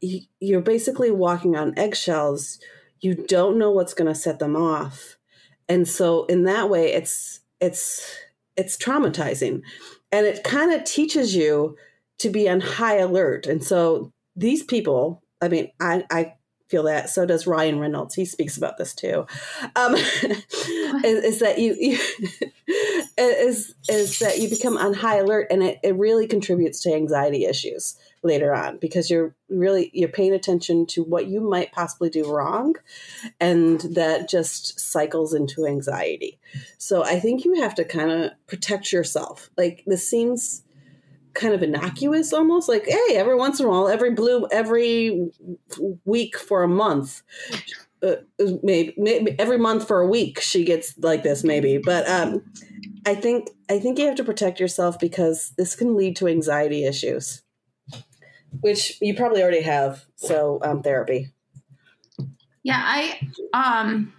[0.00, 2.58] you're basically walking on eggshells.
[3.00, 5.16] You don't know what's going to set them off.
[5.68, 8.16] And so in that way it's it's
[8.56, 9.62] it's traumatizing.
[10.10, 11.76] And it kind of teaches you
[12.18, 13.46] to be on high alert.
[13.46, 16.32] And so these people i mean i i
[16.70, 17.10] feel that.
[17.10, 18.14] So does ryan reynolds.
[18.14, 19.26] He speaks about this too.
[19.76, 19.94] Um
[21.04, 21.98] is, is that you, you
[23.18, 27.44] is is that you become on high alert and it, it really contributes to anxiety
[27.44, 32.30] issues later on because you're really you're paying attention to what you might possibly do
[32.30, 32.74] wrong
[33.40, 36.38] and that just cycles into anxiety.
[36.78, 39.50] So i think you have to kind of protect yourself.
[39.56, 40.62] Like this seems
[41.34, 45.30] kind of innocuous almost like hey every once in a while every blue every
[46.04, 47.22] week for a month
[48.02, 48.16] uh,
[48.62, 51.78] maybe, maybe every month for a week she gets like this maybe.
[51.78, 52.42] But um
[53.06, 56.84] i think i think you have to protect yourself because this can lead to anxiety
[56.84, 57.42] issues
[58.60, 61.28] which you probably already have so um therapy.
[62.62, 64.12] Yeah, I um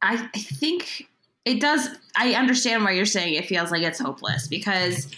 [0.00, 1.07] I I think
[1.48, 5.08] it does I understand why you're saying it feels like it's hopeless because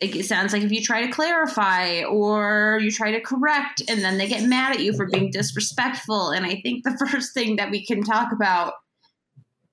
[0.00, 4.16] it sounds like if you try to clarify or you try to correct and then
[4.16, 7.70] they get mad at you for being disrespectful and I think the first thing that
[7.70, 8.74] we can talk about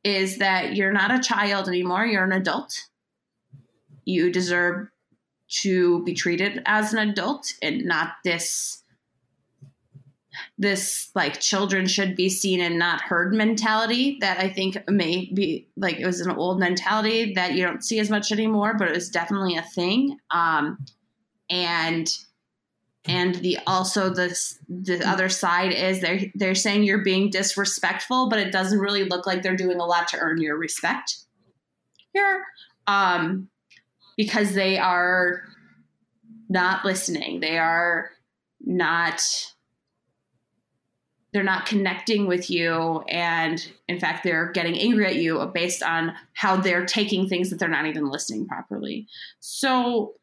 [0.03, 2.73] is that you're not a child anymore, you're an adult.
[4.03, 4.87] You deserve
[5.61, 8.83] to be treated as an adult and not this
[10.57, 15.67] this like children should be seen and not heard mentality that I think may be
[15.75, 18.95] like it was an old mentality that you don't see as much anymore, but it
[18.95, 20.17] was definitely a thing.
[20.31, 20.85] Um,
[21.49, 22.07] and
[23.07, 24.37] and the also the
[24.69, 29.27] the other side is they're they're saying you're being disrespectful, but it doesn't really look
[29.27, 31.17] like they're doing a lot to earn your respect
[32.13, 32.45] here,
[32.87, 33.49] um,
[34.15, 35.43] because they are
[36.47, 37.41] not listening.
[37.41, 38.09] They are
[38.61, 39.21] not
[41.35, 46.13] they're not connecting with you and in fact they're getting angry at you based on
[46.31, 49.05] how they're taking things that they're not even listening properly
[49.41, 50.13] so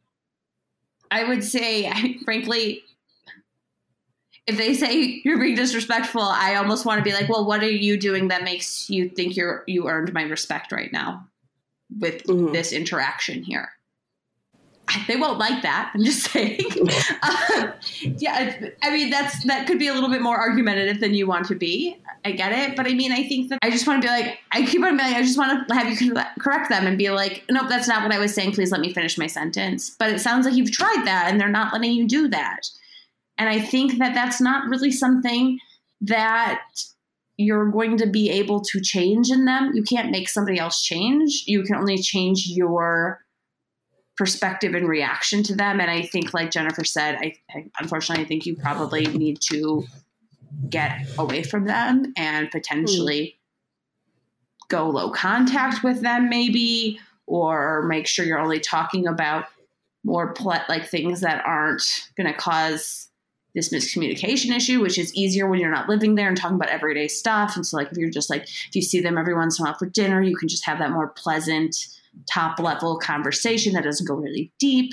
[1.11, 2.83] i would say I, frankly
[4.46, 7.70] if they say you're being disrespectful i almost want to be like well what are
[7.70, 11.29] you doing that makes you think you're you earned my respect right now
[12.01, 12.55] with Mhm.
[12.55, 13.68] this interaction here
[15.07, 15.92] they won't like that.
[15.95, 16.61] I'm just saying.
[17.23, 17.73] um,
[18.18, 21.47] yeah, I mean that's that could be a little bit more argumentative than you want
[21.47, 21.97] to be.
[22.25, 24.38] I get it, but I mean I think that I just want to be like
[24.53, 27.45] I keep on being I just want to have you correct them and be like,
[27.51, 28.53] nope, that's not what I was saying.
[28.53, 29.90] Please let me finish my sentence.
[29.99, 32.68] But it sounds like you've tried that and they're not letting you do that.
[33.38, 35.59] And I think that that's not really something
[36.03, 36.62] that
[37.38, 39.73] you're going to be able to change in them.
[39.75, 41.45] You can't make somebody else change.
[41.47, 43.25] You can only change your
[44.23, 45.81] perspective and reaction to them.
[45.81, 49.85] And I think, like Jennifer said, I, I unfortunately I think you probably need to
[50.71, 53.37] get away from them and potentially
[54.61, 54.67] hmm.
[54.69, 59.47] go low contact with them, maybe, or make sure you're only talking about
[60.05, 63.09] more ple- like things that aren't going to cause
[63.57, 67.09] this miscommunication issue, which is easier when you're not living there and talking about everyday
[67.09, 67.57] stuff.
[67.57, 69.69] And so, like, if you're just like, if you see them every once in a
[69.69, 71.89] while for dinner, you can just have that more pleasant,
[72.31, 74.92] top level conversation that doesn't go really deep.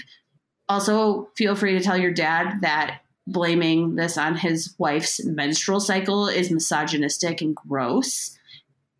[0.67, 6.27] Also, feel free to tell your dad that blaming this on his wife's menstrual cycle
[6.27, 8.37] is misogynistic and gross.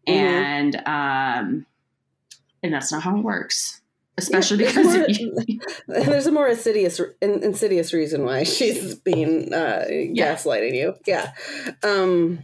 [0.08, 0.14] Mhm.
[0.14, 1.66] And, um,
[2.64, 3.82] and that's not how it works,
[4.18, 9.54] especially Yeah, because there's more- you, There's a more insidious, insidious reason why she's being
[9.54, 10.36] uh, Yeah.
[10.36, 10.96] gaslighting you.
[11.08, 11.32] Yeah,
[11.84, 12.44] um,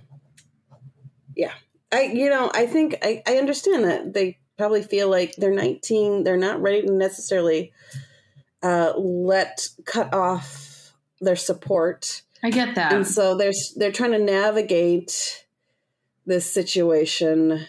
[1.36, 1.52] yeah.
[1.92, 6.24] I, you know, I think I, I understand that they probably feel like they're 19.
[6.24, 7.72] They're not ready to necessarily
[8.64, 12.94] uh, let cut off their support, I get that.
[12.94, 15.46] and so they're they're trying to navigate
[16.26, 17.66] this situation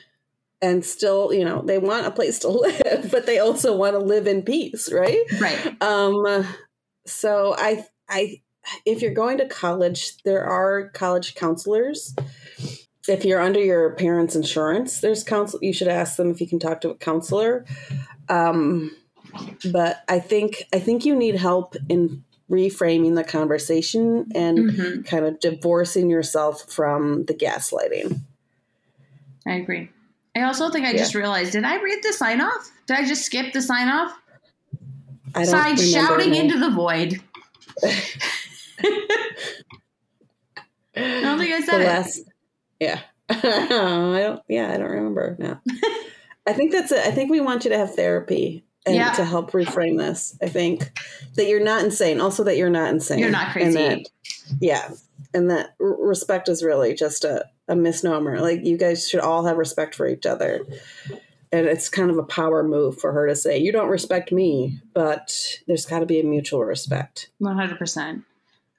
[0.62, 3.98] and still, you know, they want a place to live, but they also want to
[3.98, 5.20] live in peace, right?
[5.40, 5.82] Right.
[5.82, 6.46] Um,
[7.06, 8.42] so I, I,
[8.84, 12.14] if you're going to college, there are college counselors.
[13.08, 15.58] If you're under your parents' insurance, there's counsel.
[15.62, 17.64] You should ask them if you can talk to a counselor.
[18.28, 18.90] Um,
[19.70, 25.06] but I think I think you need help in reframing the conversation and Mhm.
[25.06, 28.20] kind of divorcing yourself from the gaslighting.
[29.46, 29.90] I agree.
[30.36, 30.98] I also think I Yeah.
[30.98, 32.70] just realized did I read the sign off?
[32.86, 34.12] Did I just skip the sign off?
[35.34, 36.38] I don't shouting now.
[36.38, 37.20] into the void.
[40.96, 42.26] I don't think I the said it.
[42.80, 43.00] Yeah.
[43.28, 45.60] I don't yeah i don't remember now
[46.46, 47.04] i think that's it.
[47.04, 49.10] I think we want you to have therapy and Yeah.
[49.14, 50.96] to help reframe this i think.
[51.34, 53.18] That you're not insane also that you're not insane.
[53.18, 53.78] You're not and crazy.
[53.78, 54.06] that,
[54.60, 54.90] yeah.
[55.34, 58.40] And that respect is really just a, a misnomer.
[58.40, 60.60] Like you guys should all have respect for each other.
[61.52, 64.80] And it's kind of a power move for her to say you don't respect me
[64.94, 67.28] but there's got to be a mutual respect.
[67.38, 68.22] One hundred percent.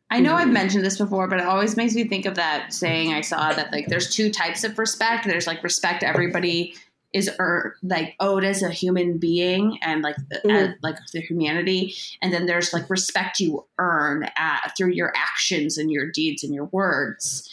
[0.10, 3.14] I know I've mentioned this before, but it always makes me think of that saying
[3.14, 5.26] I saw that like there's two types of respect.
[5.26, 6.76] There's like respect everybody
[7.14, 10.70] is er, like owed as a human being and like the, Mhm.
[10.70, 15.78] uh, like the humanity, and then there's like respect you earn at, through your actions
[15.78, 17.50] and your deeds and your words,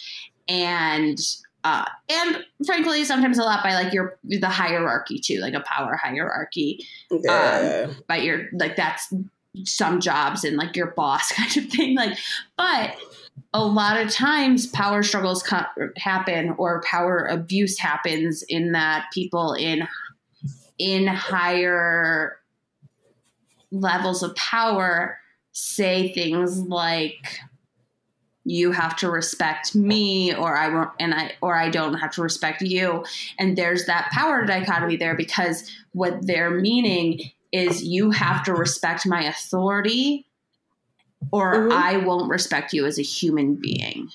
[0.47, 1.17] and
[1.63, 5.95] uh, and frankly sometimes a lot by like your the hierarchy too, like a power
[5.95, 7.87] hierarchy yeah.
[8.07, 9.11] but you're like that's
[9.63, 12.17] some jobs and like your boss kind of thing like
[12.57, 12.95] but
[13.53, 19.53] a lot of times power struggles co- happen or power abuse happens in that people
[19.53, 19.87] in
[20.77, 22.37] in higher
[23.71, 25.17] levels of power
[25.51, 27.39] say things like
[28.45, 32.21] you have to respect me or I won't and I or I don't have to
[32.21, 33.03] respect you.
[33.39, 39.05] And there's that power dichotomy there because what they're meaning is you have to respect
[39.05, 40.25] my authority
[41.31, 41.71] or Mhm.
[41.71, 44.09] I won't respect you as a human being.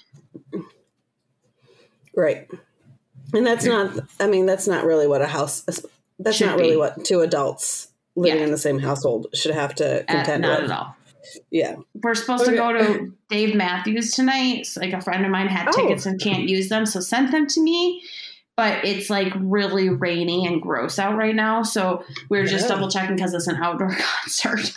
[2.14, 2.48] Right.
[3.32, 5.60] And that's not, I mean, that's not really what a house,
[6.18, 6.76] that's Should not really be.
[6.76, 8.44] what two adults living Yeah.
[8.46, 10.70] in the same household should have to Uh, contend not with.
[10.70, 10.96] at all.
[11.50, 11.76] Yeah.
[12.02, 12.52] We're supposed Okay.
[12.52, 14.66] to go to Dave Matthews tonight.
[14.66, 15.72] So, like a friend of mine had Oh.
[15.72, 18.02] tickets and can't use them, so sent them to me.
[18.60, 22.74] But it's like really rainy and gross out right now, so we are just Yeah.
[22.74, 24.70] double checking because it's an outdoor concert.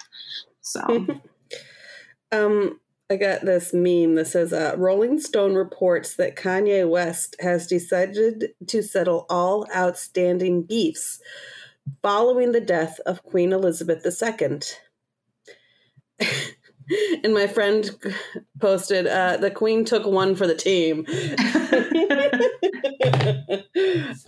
[0.61, 1.05] So
[2.31, 2.79] Um,
[3.11, 8.53] I got this meme that says uh, Rolling Stone reports that Kanye West has decided
[8.67, 11.19] to settle all outstanding beefs
[12.01, 14.61] following the death of Queen Elizabeth II.
[17.23, 17.89] and my friend
[18.59, 21.05] posted, uh, the Queen took one for the team.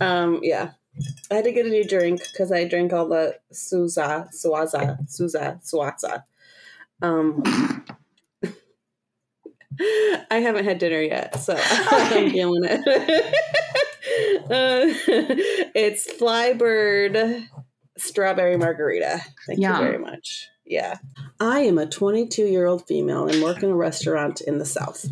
[0.00, 0.70] um, yeah.
[1.30, 5.60] I had to get a new drink because I drank all the Suza, Suaza, Suza,
[5.62, 6.22] Suaza.
[7.02, 7.42] Um,
[10.30, 12.80] I haven't had dinner yet, so I'm feeling it.
[14.50, 14.86] uh,
[15.74, 17.46] it's Flybird
[17.98, 19.20] strawberry margarita.
[19.46, 19.76] Thank Yum.
[19.76, 20.48] you very much.
[20.66, 20.98] Yeah.
[21.38, 25.06] I am a 22 year old female and work in a restaurant in the South.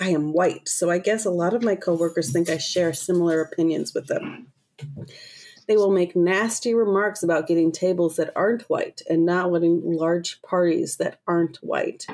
[0.00, 3.40] I am white, so I guess a lot of my coworkers think I share similar
[3.40, 4.48] opinions with them.
[5.68, 10.42] They will make nasty remarks about getting tables that aren't white and not wanting large
[10.42, 12.06] parties that aren't white.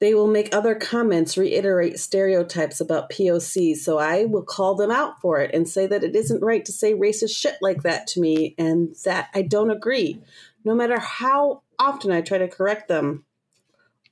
[0.00, 5.20] They will make other comments, reiterate stereotypes about POC, so I will call them out
[5.20, 8.20] for it and say that it isn't right to say racist shit like that to
[8.20, 10.20] me and that I don't agree,
[10.68, 13.24] no matter how often I try to correct them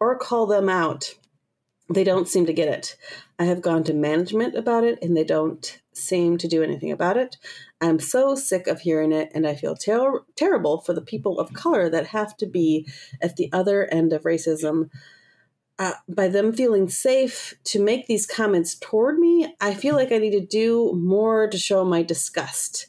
[0.01, 1.15] or call them out.
[1.93, 2.97] They don't seem to get it.
[3.39, 7.19] I have gone to management about it and they don't seem to do anything about
[7.19, 7.37] it.
[7.83, 11.53] I'm so sick of hearing it and I feel ter- terrible for the people of
[11.53, 12.89] color that have to be
[13.21, 14.89] at the other end of racism.
[15.79, 20.17] Uh, by them feeling safe to make these comments toward me, I feel like I
[20.17, 22.87] need to do more to show my disgust.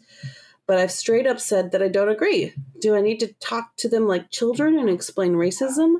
[0.67, 2.53] But I've straight up said that I don't agree.
[2.81, 5.95] Do I need to talk to them like children and explain racism?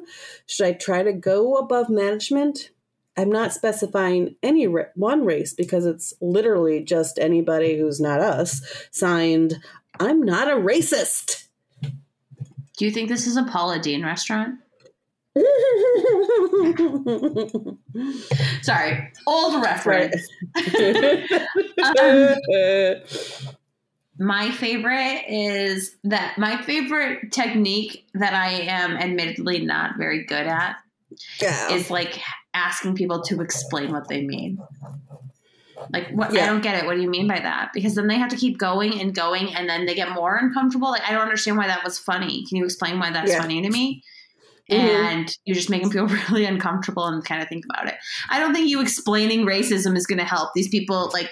[0.46, 2.72] Should I try to go above management?
[3.16, 8.62] I'm not specifying any ra- one race because it's literally just anybody who's not us.
[8.92, 9.60] Signed,
[10.00, 11.48] I'm not a racist.
[11.82, 14.60] do you think this is a Paula Deen restaurant?
[18.62, 20.28] Sorry, old reference.
[21.78, 22.36] Um,
[24.20, 30.78] My favorite is that my favorite technique that I am admittedly not very good at
[31.42, 31.72] Yeah.
[31.74, 32.20] is like
[32.54, 34.60] asking people to explain what they mean.
[35.94, 36.32] Like what?
[36.36, 36.88] I don't get it.
[36.88, 37.70] What do you mean by that?
[37.74, 40.90] Because then they have to keep going and going, and then they get more uncomfortable.
[40.90, 42.46] Like I don't understand why that was funny.
[42.48, 43.42] Can you explain why that's Yeah.
[43.42, 44.04] funny to me?
[44.72, 44.78] Mhm.
[44.80, 47.96] And you just make them feel really uncomfortable and kind of think about it.
[48.30, 51.10] I don't think you explaining racism is going to help these people.
[51.14, 51.32] Like,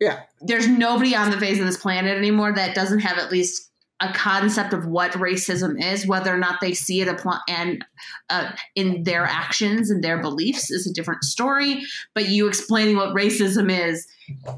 [0.00, 0.20] Yeah.
[0.42, 3.70] there's nobody on the face of this planet anymore that doesn't have at least
[4.00, 7.82] a concept of what racism is, whether or not they see it apply and
[8.28, 11.80] uh, in their actions and their beliefs is a different story.
[12.14, 14.06] But you explaining what racism is,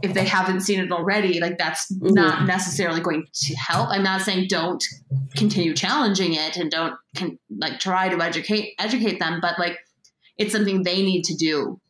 [0.02, 2.14] if they haven't seen it already, like that's Mhm.
[2.14, 3.90] not necessarily going to help.
[3.90, 4.82] I'm not saying don't
[5.36, 9.78] continue challenging it and don't can, like try to educate educate them, but like
[10.36, 11.80] it's something they need to do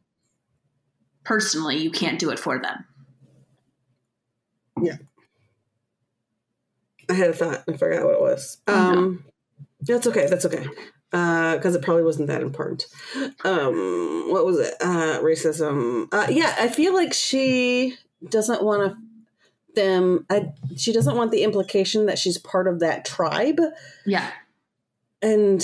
[1.25, 1.79] personally.
[1.79, 2.85] You can't do it for them.
[7.11, 7.65] I had a thought.
[7.69, 8.59] I forgot what it was.
[8.67, 8.99] Oh, no.
[8.99, 9.25] Um,
[9.81, 10.27] That's okay.
[10.29, 10.67] That's okay.
[11.11, 12.85] Because it probably wasn't that important.
[13.45, 14.75] Um, what was it?
[14.81, 16.09] Uh, racism.
[16.13, 17.97] Uh, yeah, I feel like she
[18.29, 18.99] doesn't want to
[19.75, 20.27] them.
[20.29, 23.61] I, she doesn't want the implication that she's part of that tribe,
[24.05, 24.29] Yeah.
[25.23, 25.63] and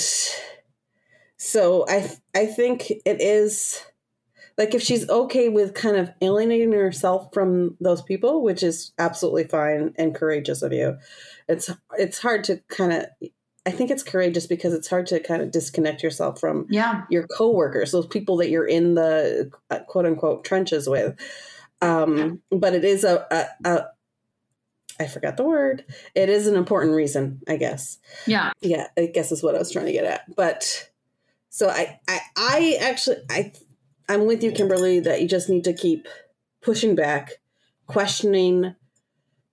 [1.37, 3.83] so I I think it is
[4.57, 9.43] like if she's okay with kind of alienating herself from those people, which is absolutely
[9.45, 10.97] fine and courageous of you.
[11.47, 13.05] It's it's hard to kind of
[13.67, 17.01] I think it's courageous because it's hard to kind of disconnect yourself from Yeah.
[17.09, 21.19] your coworkers, those people that you're in the uh, quote unquote trenches with.
[21.81, 23.85] Um, but it is a, a, a
[24.99, 25.83] I forgot the word.
[26.15, 27.97] It is an important reason, I guess
[28.27, 28.51] Yeah.
[28.61, 30.89] yeah i guess is what i was trying to get at but
[31.49, 33.51] so i i, I actually i
[34.09, 36.07] i'm with you kimberly that you just need to keep
[36.61, 37.33] pushing back
[37.87, 38.75] questioning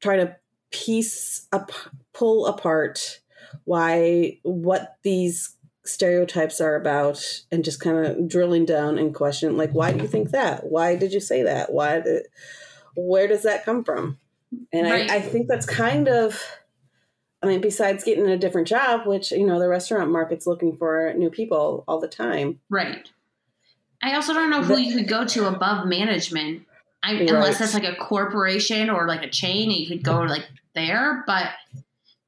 [0.00, 0.36] try to
[0.70, 1.70] piece up
[2.12, 3.20] pull apart
[3.64, 9.72] why what these stereotypes are about and just kind of drilling down and question like
[9.72, 12.26] why do you think that why did you say that why did
[12.94, 14.18] where does that come from
[14.72, 15.10] and Right.
[15.10, 16.40] I, I think that's kind of
[17.42, 21.12] I mean, besides getting a different job, which you know the restaurant market's looking for
[21.14, 22.60] new people all the time.
[22.70, 23.10] Right.
[24.02, 26.62] I also don't know who you could go to above management.
[27.04, 27.30] I, Right.
[27.30, 31.24] Unless that's like a corporation or like a chain, and you could go like there.
[31.26, 31.50] But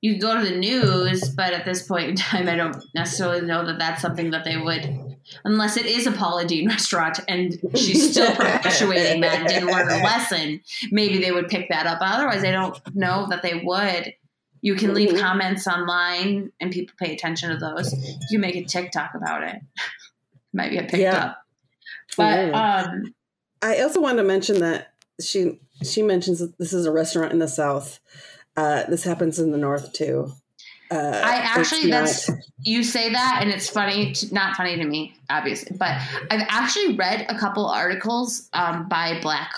[0.00, 1.28] you could go to the news.
[1.30, 4.56] But at this point in time, I don't necessarily know that that's something that they
[4.56, 9.68] would, unless it is a Paula Deen restaurant and she's still perpetuating that and didn't
[9.70, 10.60] learn a lesson.
[10.90, 11.98] Maybe they would pick that up.
[12.00, 14.12] Otherwise, I don't know that they would.
[14.60, 15.20] You can leave Mhm.
[15.20, 17.94] comments online, and people pay attention to those.
[18.30, 19.56] You make a TikTok about it.
[20.52, 21.24] Might get picked Yeah.
[21.26, 21.43] up.
[22.16, 22.84] But Yeah.
[22.90, 23.14] um,
[23.62, 27.38] I also wanted to mention that she she mentions that this is a restaurant in
[27.38, 28.00] the south.
[28.56, 30.32] Uh, this happens in the north too.
[30.90, 34.76] Uh, I it's actually not- that's you say that, and it's funny, to, not funny
[34.76, 35.98] to me, obviously, but
[36.30, 39.50] I've actually read a couple articles um, by Black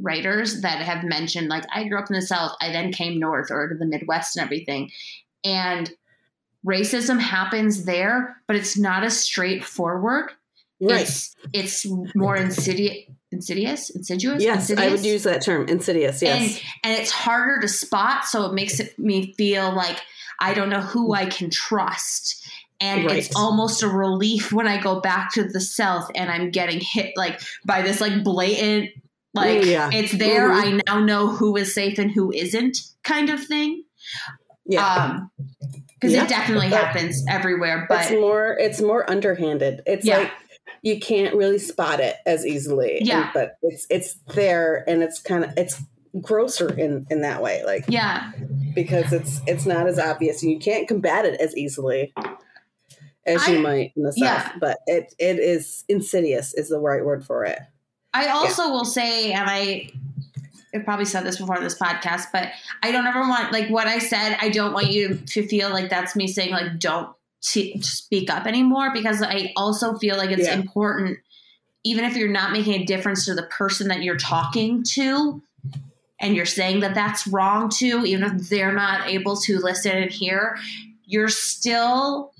[0.00, 3.50] writers that have mentioned like I grew up in the South, I then came north
[3.50, 4.90] or to the Midwest and everything,
[5.44, 5.90] and
[6.66, 10.32] racism happens there, but it's not as straightforward.
[10.90, 11.02] Right.
[11.02, 12.96] It's it's more insidious,
[13.30, 14.42] insidious, insidious.
[14.42, 16.20] Yes, I would use that term, insidious.
[16.22, 16.40] Yes.
[16.40, 16.62] and
[16.92, 19.98] and it's harder to spot so it makes it, me feel like
[20.40, 22.44] i don't know who i can trust
[22.80, 26.80] and it's almost a relief when i go back to the south and i'm getting
[26.80, 28.90] hit like by this like blatant
[29.34, 29.90] like Ooh, yeah.
[29.92, 30.62] it's there Mhm.
[30.64, 33.84] i now know who is safe and who isn't kind of thing
[34.66, 34.86] yeah.
[34.94, 35.30] um
[35.94, 36.24] because Yeah.
[36.24, 39.82] it definitely happens everywhere But it's more it's more underhanded.
[39.86, 40.18] It's Yeah.
[40.18, 40.30] like
[40.82, 42.98] you can't really spot it as easily.
[43.02, 43.24] Yeah.
[43.24, 45.80] And- but it's it's there and it's kind of it's
[46.20, 48.32] grosser in in that way like yeah
[48.74, 52.12] because it's it's not as obvious and you can't combat it as easily
[53.24, 54.52] as you might in the south yeah.
[54.60, 57.60] but it it is insidious is the right word for it
[58.14, 59.90] I also will say, and I
[60.74, 62.48] I've probably said this before this podcast, but
[62.82, 64.36] I don't ever want like what I said.
[64.40, 68.46] I don't want you to feel like that's me saying like don't t- speak up
[68.46, 70.54] anymore because I also feel like it's Yeah.
[70.54, 71.18] important,
[71.84, 75.42] even if you're not making a difference to the person that you're talking to.
[76.20, 80.10] And you're saying that that's wrong too, even if they're not able to listen and
[80.10, 80.56] hear,
[81.04, 82.32] you're still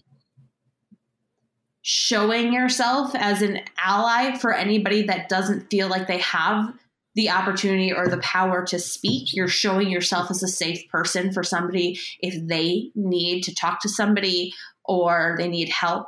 [1.83, 6.73] showing yourself as an ally for anybody that doesn't feel like they have
[7.17, 9.35] the opportunity or the power to speak.
[9.35, 13.89] You're showing yourself as a safe person for somebody if they need to talk to
[13.89, 14.55] somebody
[14.85, 16.07] or they need help.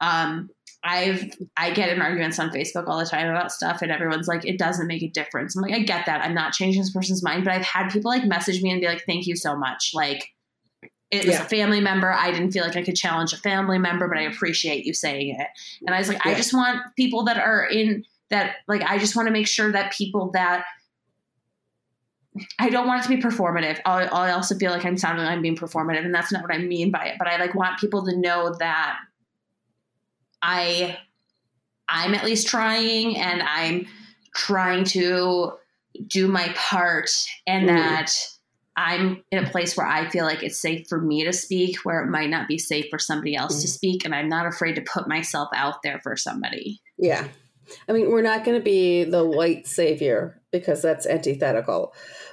[0.00, 0.50] Um,
[0.82, 4.46] I've I get in arguments on Facebook all the time about stuff, and everyone's like,
[4.46, 6.22] "It doesn't make a difference." I'm like, I get that.
[6.24, 8.86] I'm not changing this person's mind, but I've had people like message me and be
[8.86, 10.30] like, "Thank you so much." Like,
[11.10, 11.42] it was Yeah.
[11.42, 12.10] a family member.
[12.10, 15.36] I didn't feel like I could challenge a family member, but I appreciate you saying
[15.38, 15.48] it.
[15.86, 19.16] And I was like, I just want people that are in that like I just
[19.16, 20.64] want to make sure that people that
[22.58, 23.80] I don't want it to be performative.
[23.84, 26.54] I, I also feel like I'm sounding like I'm being performative, and that's not what
[26.54, 27.16] I mean by it.
[27.18, 28.98] But I like want people to know that
[30.42, 30.98] I
[31.88, 33.86] I'm at least trying, and I'm
[34.34, 35.52] trying to
[36.06, 37.10] do my part,
[37.48, 37.74] and Mhm.
[37.74, 38.12] that
[38.76, 42.00] I'm in a place where I feel like it's safe for me to speak, where
[42.02, 43.72] it might not be safe for somebody else to Mhm.
[43.72, 46.80] speak, and I'm not afraid to put myself out there for somebody.
[46.96, 47.26] Yeah.
[47.88, 51.92] I mean, we're not going to be the white savior because that's antithetical.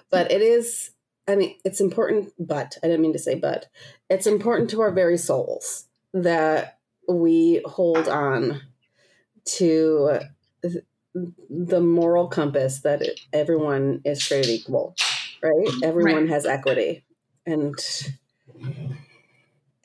[0.10, 0.92] But it is,
[1.28, 3.68] I mean, it's important, but I didn't mean to say but.
[4.10, 8.62] It's important to our very souls that we hold on
[9.46, 10.20] to
[11.14, 13.02] the moral compass that
[13.34, 14.96] everyone is created equal,
[15.42, 15.68] right?
[15.84, 17.06] Everyone has equity.
[17.46, 17.76] And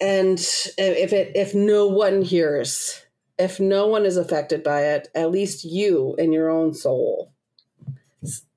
[0.01, 3.03] and if it if no one hears
[3.39, 7.33] if no one is affected by it, at least you in your own soul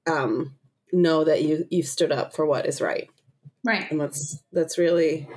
[0.08, 0.56] um,
[0.96, 3.10] know that you you've stood up for what is right,
[3.64, 3.90] Right.
[3.92, 5.28] and that's that's really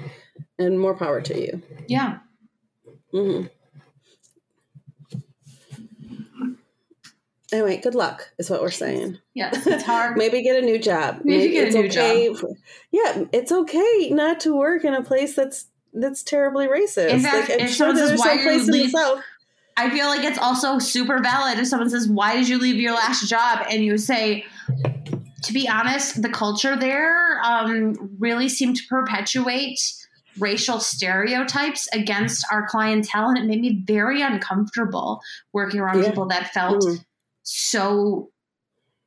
[0.58, 1.62] and more power to you.
[1.86, 2.18] Yeah.
[3.12, 3.46] mm-hmm.
[7.50, 9.18] Anyway, good luck is what we're saying.
[9.34, 10.16] Yeah, It's hard.
[10.18, 11.20] Maybe get a new job.
[11.24, 12.34] Maybe get a new okay.
[12.92, 17.08] Yeah, it's okay not to work in a place that's that's terribly racist.
[17.08, 19.22] In fact, I'm if sure someone says, "Why some you place in the leave-" South.
[19.78, 22.94] I feel like it's also super valid if someone says, Why did you leave your
[22.94, 23.64] last job?
[23.70, 24.44] And you say,
[25.42, 29.78] To be honest, the culture there um, really seemed to perpetuate
[30.38, 33.28] racial stereotypes against our clientele.
[33.28, 35.20] And it made me very uncomfortable
[35.52, 36.10] working around Yeah.
[36.10, 37.04] people that felt Mhm.
[37.42, 38.30] so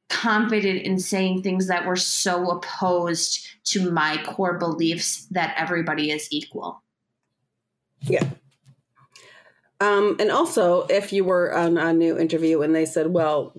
[0.09, 6.27] confident in saying things that were so opposed to my core beliefs that everybody is
[6.31, 6.83] equal.
[8.01, 8.29] Yeah.
[9.79, 13.51] Um, and also, if you were on a new interview and they said, "Well,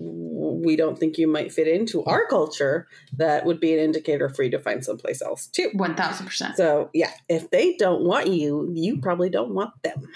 [0.63, 2.87] we don't think you might fit into our culture,"
[3.17, 5.69] that would be an indicator for you to find someplace else too.
[5.75, 6.55] 1000%.
[6.55, 10.07] So, yeah, if they don't want you, you probably don't want them.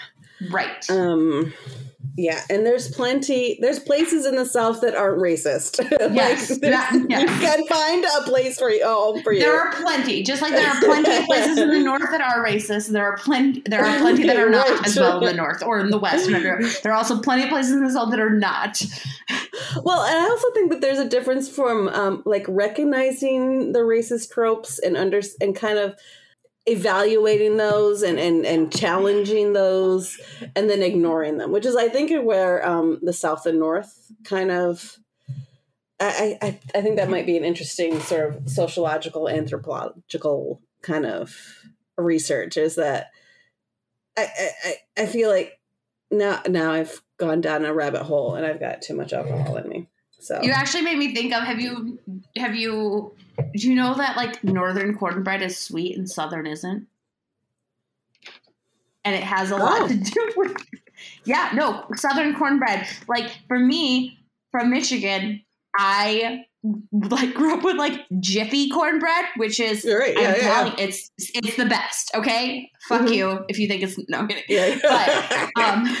[0.50, 0.88] Right.
[0.90, 1.52] Um,
[2.16, 3.58] yeah, and there's plenty.
[3.60, 5.78] There's places in the South that aren't racist.
[6.14, 7.22] Yes, there's- that- yes.
[7.22, 8.82] you can find a place for you.
[8.84, 9.40] Oh, for you.
[9.40, 12.44] There are plenty, just like there are plenty of places in the north that are
[12.44, 12.88] racist.
[12.88, 13.62] There are plenty.
[13.66, 14.86] There are plenty that are not Right.
[14.86, 16.28] as well in the north or in the west.
[16.28, 18.80] There there are also plenty of places in the south that are not.
[19.84, 24.30] Well, and I also think that there's a difference from um, like recognizing the racist
[24.32, 25.94] tropes and under and kind of
[26.68, 30.20] evaluating those and, and and challenging those
[30.54, 34.50] and then ignoring them, which is I think where um, the South and North kind
[34.50, 34.98] of.
[36.00, 41.34] I, I I think that might be an interesting sort of sociological anthropological kind of
[41.96, 43.10] research is that
[44.16, 45.58] I I, I I feel like
[46.10, 49.68] now now I've gone down a rabbit hole and I've got too much alcohol in
[49.68, 49.88] me.
[50.20, 51.98] So You actually made me think of have you
[52.36, 53.14] have you
[53.54, 56.86] do you know that like northern cornbread is sweet and southern isn't?
[59.04, 59.88] And it has a lot Oh.
[59.88, 60.56] to do with
[61.24, 62.86] Yeah, no, southern cornbread.
[63.08, 64.18] Like for me
[64.50, 65.42] from Michigan,
[65.78, 66.44] I
[66.92, 70.16] like grew up with like Jiffy cornbread, which is right.
[70.16, 70.36] I'm Yeah,
[70.66, 72.10] yeah, it's it's the best.
[72.14, 73.14] Okay, fuck Mhm.
[73.14, 74.26] you if you think it's no.
[74.48, 74.76] Yeah.
[74.82, 75.96] But um,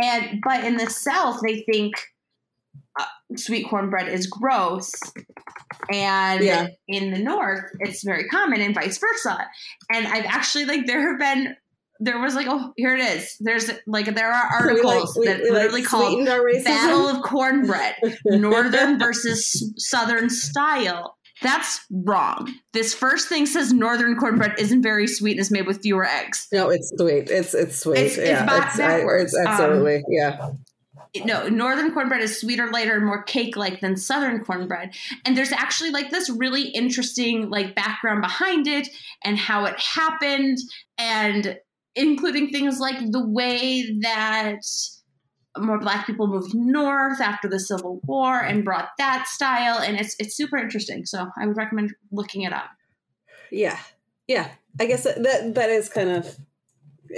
[0.00, 1.94] and but in the South they think
[2.98, 3.04] uh,
[3.36, 4.92] sweet cornbread is gross,
[5.92, 6.68] and Yeah.
[6.88, 9.46] in the North it's very common, and vice versa.
[9.92, 11.56] And I've actually like there have been.
[12.00, 13.36] There was like, oh, here it is.
[13.40, 16.40] There's like there are So we like- articles we- that we, like, literally called our
[16.40, 16.64] racism.
[16.64, 17.94] Battle of Cornbread
[18.26, 21.16] northern versus southern style.
[21.40, 22.52] That's wrong.
[22.72, 26.48] This first thing says northern cornbread isn't very sweet and is made with fewer eggs.
[26.52, 27.30] No, it's sweet.
[27.30, 27.98] It's it's sweet.
[27.98, 29.32] It's- it's yeah, back- I- backwards.
[29.32, 30.50] it's Um, absolutely yeah.
[31.24, 34.94] No, northern cornbread is sweeter, lighter, and more cake-like than southern cornbread.
[35.24, 38.88] And there's actually like this really interesting like background behind it
[39.22, 40.58] and how it happened,
[40.98, 41.56] and
[41.94, 44.58] including things like the way that
[45.56, 50.16] more black people moved north after the Civil War and brought that style, and it's
[50.18, 51.06] it's super interesting.
[51.06, 52.70] So I would recommend looking it up.
[53.52, 53.78] Yeah,
[54.26, 54.50] yeah.
[54.80, 56.36] I guess that that, that is kind of.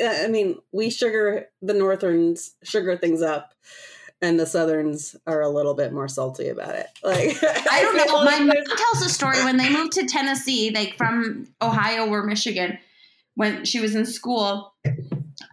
[0.05, 3.55] I mean, we sugar the Northerns sugar things up,
[4.23, 6.87] and the Southerns are a little bit more salty about it.
[7.03, 8.25] Like I don't know.
[8.25, 12.79] My mom tells a story when they moved to Tennessee, like from Ohio or Michigan,
[13.35, 14.75] when she was in school.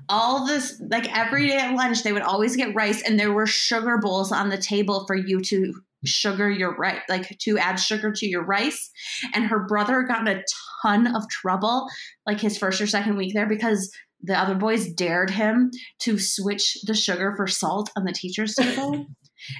[0.09, 3.47] All this, like every day at lunch, they would always get rice, and there were
[3.47, 5.73] sugar bowls on the table for you to
[6.05, 8.91] sugar your rice, like to add sugar to your rice.
[9.33, 10.43] And her brother got in a
[10.81, 11.87] ton of trouble,
[12.25, 13.91] like his first or second week there, because
[14.23, 19.05] the other boys dared him to switch the sugar for salt on the teacher's table.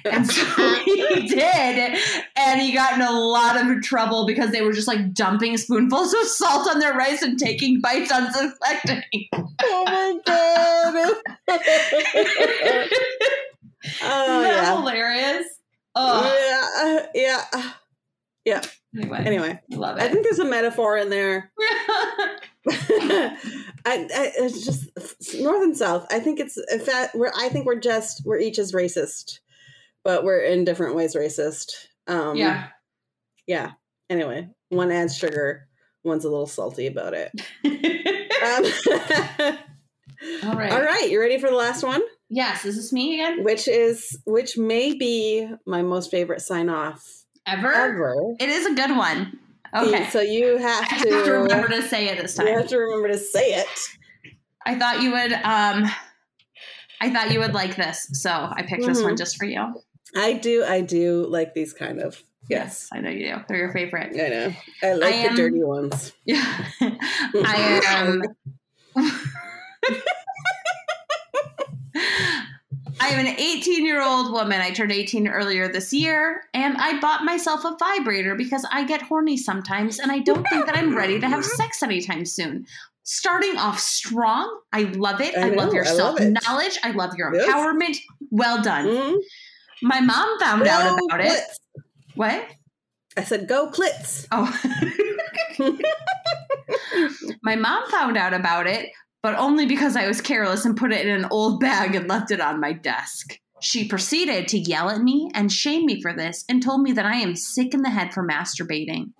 [0.06, 0.42] And so
[0.86, 1.98] he did.
[2.36, 6.14] And he got in a lot of trouble because they were just like dumping spoonfuls
[6.14, 9.02] of salt on their rice and taking bites unsuspecting.
[9.34, 10.94] oh my god.
[11.48, 12.86] oh
[13.84, 14.76] Isn't that yeah.
[14.76, 15.46] hilarious?
[15.94, 17.70] Oh, Yeah, uh,
[18.44, 18.62] yeah.
[18.96, 21.52] anyway, Anyway, I love I think there's a metaphor in there.
[22.70, 23.36] I,
[23.86, 26.06] I, it's just north and south.
[26.10, 27.32] I think it's in fact we're.
[27.36, 29.40] I think we're just we're each as racist,
[30.02, 31.72] but we're in different ways racist.
[32.06, 32.68] Um, yeah.
[33.46, 33.72] yeah.
[34.08, 35.68] Anyway, one adds sugar,
[36.02, 37.32] one's a little salty about it.
[38.44, 38.64] Um,
[40.42, 40.72] All right.
[40.72, 42.02] all right, you ready for the last one?
[42.28, 43.42] Yes, is this me again?
[43.42, 47.72] Which is which may be my most favorite sign off Ever?
[47.72, 48.14] ever.
[48.40, 49.38] It is a good one.
[49.74, 50.08] Okay.
[50.10, 52.46] So you have have to, to remember to say it this time.
[52.48, 53.66] you have to remember to say it.
[54.66, 55.90] I thought you would um
[57.00, 59.04] I thought you would like this, so I picked this Mhm.
[59.04, 59.74] one just for you.
[60.16, 60.64] I do.
[60.64, 62.22] I do like these kind of.
[62.48, 63.40] Yes, I know you do.
[63.48, 64.12] They're your favorite.
[64.14, 64.52] I know.
[64.82, 66.12] I like I the am- dirty ones.
[66.24, 66.64] Yeah.
[66.80, 68.22] I am
[73.00, 74.60] I am an 18 year old woman.
[74.60, 79.02] I turned 18 earlier this year, and I bought myself a vibrator because I get
[79.02, 82.66] horny sometimes, and I don't think that I'm ready to have sex anytime soon.
[83.02, 85.36] Starting off strong, I love it.
[85.36, 86.78] I, I love your self knowledge.
[86.82, 87.48] I love your Yes.
[87.48, 87.98] empowerment.
[88.30, 88.86] Well done.
[88.86, 89.16] Mhm.
[89.82, 91.40] My mom found out Go about it.
[92.14, 92.46] What?
[93.16, 94.48] I said, "Go clits." Oh.
[97.42, 98.88] My mom found out about it,
[99.24, 102.30] but only because I was careless and put it in an old bag and left
[102.30, 103.40] it on my desk.
[103.62, 107.06] She proceeded to yell at me and shame me for this and told me that
[107.06, 109.12] I am sick in the head for masturbating.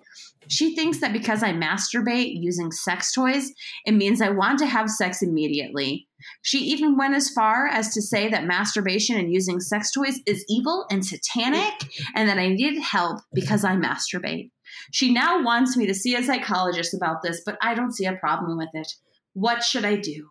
[0.47, 3.51] She thinks that because I masturbate using sex toys,
[3.87, 6.07] it means I want to have sex immediately.
[6.43, 10.45] She even went as far as to say that masturbation and using sex toys is
[10.47, 11.73] evil and satanic
[12.13, 14.51] and that I needed help because I masturbate.
[14.91, 18.13] She now wants me to see a psychologist about this, but I don't see a
[18.13, 18.93] problem with it.
[19.35, 20.29] What should I do?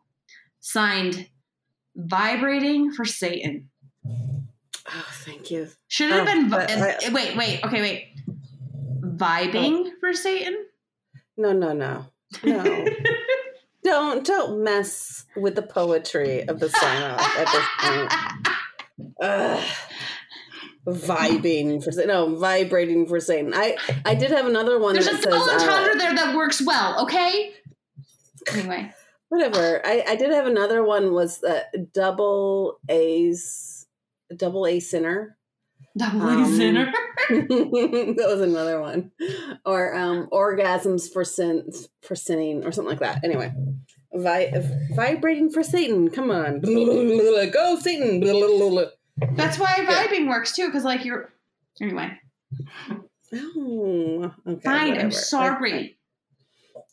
[0.61, 1.29] Signed,
[1.95, 3.69] Vibrating for Satan.
[4.07, 5.69] Oh, thank you.
[5.89, 6.49] Should it have Oh, been.
[6.49, 8.09] but vi- I- wait, wait, okay, wait.
[9.03, 10.57] Vibing for Satan?
[11.37, 12.07] No, no, no,
[12.43, 12.87] no.
[13.85, 19.09] don't don't mess with the poetry of the sign off at this point.
[19.23, 19.65] Ugh.
[20.87, 22.09] Vibing for Satan.
[22.09, 23.53] No, vibrating for Satan.
[23.55, 27.53] I I did have another one There's a double uh, there that works well, okay?
[28.53, 28.93] Anyway.
[29.29, 29.81] whatever.
[29.85, 33.87] I I did have another one was that double A's
[34.37, 35.37] double A sinner.
[35.97, 36.93] Double Um, sinner.
[37.29, 39.13] that was another one.
[39.65, 41.71] Or um orgasms for sin
[42.03, 43.23] for sinning or something like that.
[43.25, 43.53] Anyway.
[44.17, 44.53] Vi-
[44.95, 46.09] vibrating for Satan.
[46.11, 46.61] Come on.
[46.61, 48.21] Go Satan.
[49.37, 50.05] That's why Yeah.
[50.07, 51.33] vibing works too, because like you're.
[51.81, 52.13] Anyway.
[53.33, 54.61] Oh, okay.
[54.63, 55.01] Fine, whatever.
[55.07, 55.97] I'm sorry.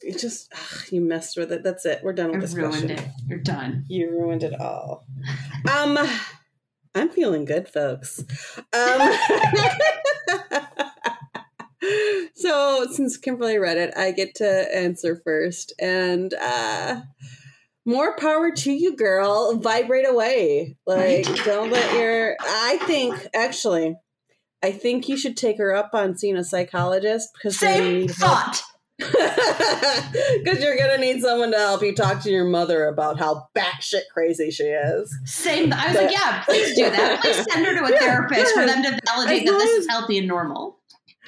[0.04, 1.64] You just ugh, you messed with it.
[1.64, 2.02] That's it.
[2.04, 2.91] We're done I with this ruined question.
[2.91, 3.08] it.
[3.28, 3.86] You're done.
[3.88, 5.06] You ruined it all.
[5.72, 5.97] Um,
[6.95, 8.24] I'm feeling good, folks.
[8.74, 9.12] Um,
[12.36, 17.02] so since Kimberly read it, I get to answer first, and uh,
[17.86, 19.56] more power to you, girl.
[19.58, 20.78] Vibrate away.
[20.86, 22.36] Like, don't let your.
[22.41, 23.95] I think actually.
[24.64, 28.58] I think you should take her up on seeing a psychologist because Same need help.
[30.43, 34.02] Because you're gonna need someone to help you talk to your mother about how batshit
[34.14, 35.14] crazy she is.
[35.26, 35.72] Same.
[35.74, 37.22] I was like, yeah, please do that.
[37.22, 39.78] Please send her to a Yeah, therapist for them to validate As that this as-
[39.84, 40.78] is healthy and normal.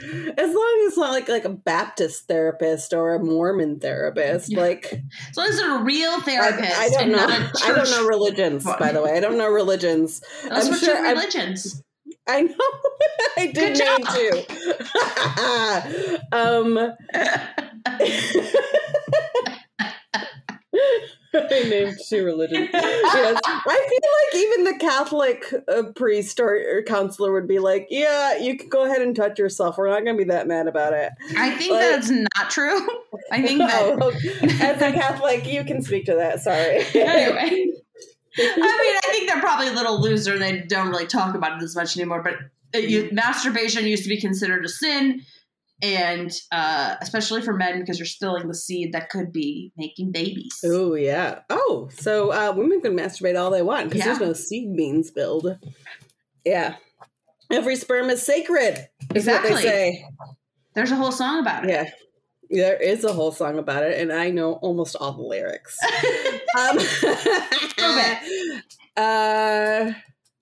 [0.01, 4.59] As long as it's not like like a Baptist therapist or a Mormon therapist, Yeah.
[4.61, 4.91] like
[5.29, 7.49] As long as they're a real therapist I don't and know.
[7.63, 9.15] I don't know religions, by the way.
[9.15, 10.21] I don't know religions.
[10.49, 11.83] Those I'm were sure two I'm- religions.
[12.27, 12.55] I know.
[13.37, 14.43] I did Good name two.
[16.31, 16.93] um,
[17.85, 19.53] I
[21.67, 22.69] named two religions.
[22.71, 27.87] Yes, I feel like even the Catholic uh, priest or, or counselor would be like,
[27.89, 29.77] "Yeah, you can go ahead and touch yourself.
[29.77, 32.79] We're not going to be that mad about it." I think Like- that's not true.
[33.31, 33.97] I think that.
[33.99, 34.09] Oh,
[34.63, 36.41] as a Catholic, you can speak to that.
[36.41, 36.83] Sorry.
[36.95, 37.71] anyway.
[38.35, 41.61] I mean, I think they're probably a little loser, and they don't really talk about
[41.61, 42.23] it as much anymore.
[42.23, 42.35] But
[42.73, 45.21] it, you, masturbation used to be considered a sin,
[45.81, 50.59] and uh, especially for men because you're spilling the seed that could be making babies.
[50.63, 51.39] Oh yeah.
[51.49, 55.57] Oh, so uh, women can masturbate all they want because there's no seed being spilled.
[56.45, 56.75] Yeah.
[57.51, 58.75] Every sperm is sacred.
[59.13, 59.55] Is what Exactly.
[59.55, 60.05] they say.
[60.73, 61.69] There's a whole song about it.
[61.69, 61.89] Yeah.
[62.49, 65.77] There is a whole song about it, and I know almost all the lyrics.
[66.57, 66.77] um.
[68.95, 69.91] Uh,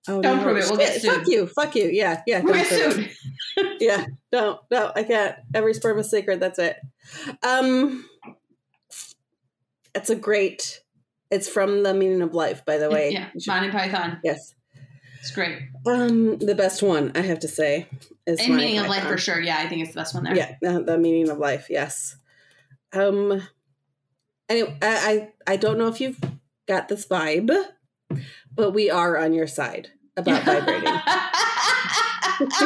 [0.08, 0.42] oh, Don't no.
[0.42, 0.64] prove it.
[0.68, 1.46] We'll get Shit, Fuck you.
[1.46, 1.88] Fuck you.
[1.90, 2.22] Yeah.
[2.26, 2.40] Yeah.
[2.40, 3.10] We'll don't get sued.
[3.80, 6.76] yeah no no i can't every sperm is sacred that's it
[7.42, 8.04] um
[9.94, 10.80] it's a great
[11.30, 14.18] it's from the meaning of life by the way yeah, Monty Python.
[14.24, 14.54] yes
[15.20, 15.58] It's great.
[15.86, 17.86] um the best one i have to say
[18.26, 19.40] is And Monty meaning of life for sure.
[19.40, 20.34] Yeah, I think it's the best one there.
[20.36, 22.16] yeah the, the meaning of life yes
[22.94, 23.42] um
[24.48, 26.20] anyway I, I i don't know if you've
[26.66, 27.50] got this vibe
[28.54, 30.92] but we are on your side about vibrating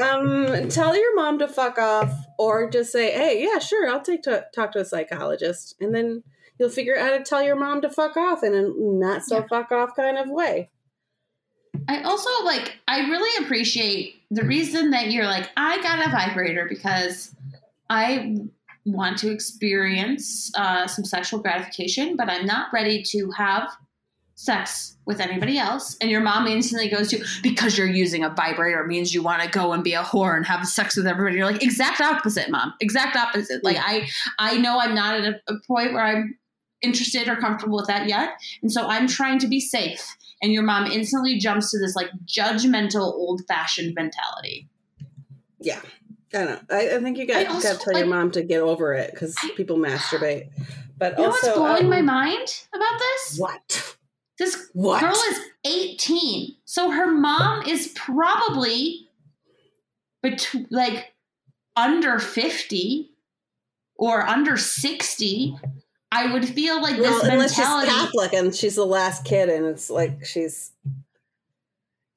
[0.00, 4.22] um, tell your mom to fuck off, or just say, "Hey, yeah, sure, I'll take
[4.22, 6.22] to talk to a psychologist," and then
[6.58, 9.38] you'll figure out how to tell your mom to fuck off in a not so
[9.38, 9.46] Yeah.
[9.48, 10.70] fuck off kind of way.
[11.88, 16.66] I also like I really appreciate the reason that you're like I got a vibrator
[16.68, 17.34] because
[17.90, 18.36] I
[18.84, 23.70] want to experience uh, some sexual gratification, but I'm not ready to have
[24.34, 25.96] sex with anybody else.
[26.00, 29.48] And your mom instantly goes to because you're using a vibrator means you want to
[29.48, 31.36] go and be a whore and have sex with everybody.
[31.36, 32.74] You're like exact opposite, mom.
[32.80, 33.62] Exact opposite.
[33.62, 34.08] Like I
[34.38, 36.36] I know I'm not at a, a point where I'm
[36.80, 38.30] interested or comfortable with that yet,
[38.62, 42.10] and so I'm trying to be safe and your mom instantly jumps to this like
[42.26, 44.68] judgmental old fashioned mentality.
[45.60, 45.80] Yeah.
[46.34, 46.76] I don't know.
[46.76, 48.94] I, I think you got, also, got to tell like- your mom to get over
[48.94, 50.48] it because people masturbate.
[50.98, 53.36] But You know also, what's blowing um, my mind about this?
[53.38, 53.96] What?
[54.38, 55.00] This What?
[55.00, 56.54] girl is 18.
[56.64, 59.08] So her mom is probably
[60.22, 61.12] between like
[61.76, 63.10] under 50
[63.96, 65.56] or under 60.
[66.10, 67.90] I would feel like well, this unless she's mentality.
[67.90, 70.72] Catholic and she's the last kid, and it's like she's.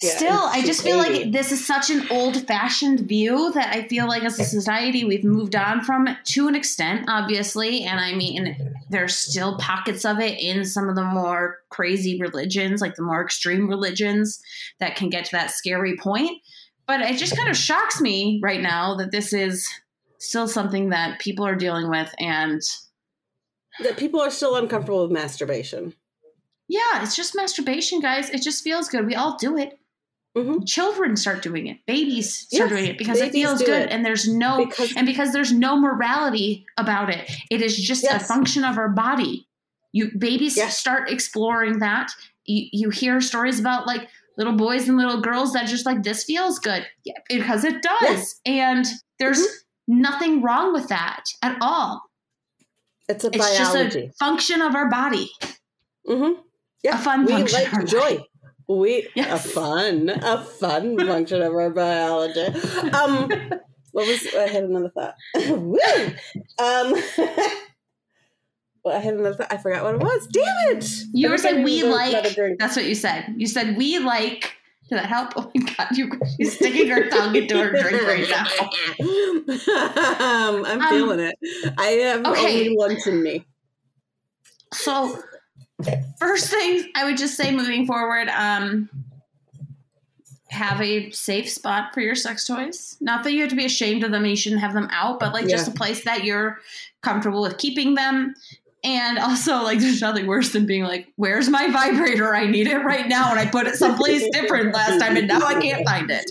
[0.02, 1.24] Yeah, Still, I just feel 80.
[1.24, 5.06] like this is such an old fashioned view that I feel like as a society
[5.06, 7.84] we've moved on from it to an extent, obviously.
[7.84, 8.58] And I mean,
[8.90, 13.22] there's still pockets of it in some of the more crazy religions, like the more
[13.24, 14.42] extreme religions
[14.82, 16.42] that can get to that scary point.
[16.88, 19.66] But it just kind of shocks me right now that this is
[20.20, 22.14] still something that people are dealing with.
[22.20, 22.62] And
[23.80, 25.94] that people are still uncomfortable with masturbation.
[26.68, 28.30] yeah, it's just masturbation, guys.
[28.30, 29.06] It just feels good.
[29.06, 29.80] We all do it.
[30.36, 30.68] Mhm.
[30.68, 31.78] Children start doing it.
[31.86, 33.92] Babies start Yes, doing it because it feels good, it.
[33.92, 37.30] and there's no Because and because there's no morality about it.
[37.50, 39.48] It is just a function of our body.
[39.94, 40.78] You babies Yes.
[40.78, 42.12] start exploring that.
[42.46, 46.26] You, you hear stories about like little boys and little girls that just like this
[46.26, 48.42] feels good yeah, because it does, Yes.
[48.46, 48.86] and
[49.20, 50.02] there's Mm-hmm.
[50.02, 52.02] nothing wrong with that at all.
[53.08, 54.02] it's a It's biology.
[54.02, 55.32] just a function of our body.
[56.10, 56.42] mm-hmm.
[56.84, 58.00] Yeah, a fun we function like our joy.
[58.00, 58.30] body.
[58.68, 59.46] We Yes.
[59.46, 62.46] a fun, a fun function of our biology.
[62.92, 63.30] Um,
[63.92, 65.16] what was I had another thought.
[65.36, 65.78] Woo!
[66.60, 66.96] Um,
[68.84, 69.36] well, I had another.
[69.36, 69.52] Thought.
[69.54, 70.28] I forgot what it was.
[70.28, 70.90] Damn it!
[71.14, 72.58] You were saying we to go another like.
[72.60, 73.34] That's what you said.
[73.38, 74.54] You said we like.
[74.90, 75.34] Did that help?
[75.36, 78.46] Oh my god, you, she's sticking her tongue into her drink right now.
[80.50, 81.36] um, I'm Um, feeling it.
[81.80, 82.68] I have okay.
[82.70, 83.46] only lunch in me.
[84.74, 85.20] So,
[86.20, 88.90] first thing I would just say moving forward, um,
[90.50, 92.98] have a safe spot for your sex toys.
[93.02, 95.20] Not that you have to be ashamed of them, and you shouldn't have them out,
[95.20, 96.60] but like just a place that you're
[97.02, 98.36] comfortable with keeping them.
[98.86, 102.36] And also, like, there's nothing worse than being like, "Where's my vibrator?
[102.36, 105.42] I need it right now," and I put it someplace different last time, and now
[105.42, 106.30] I can't find it.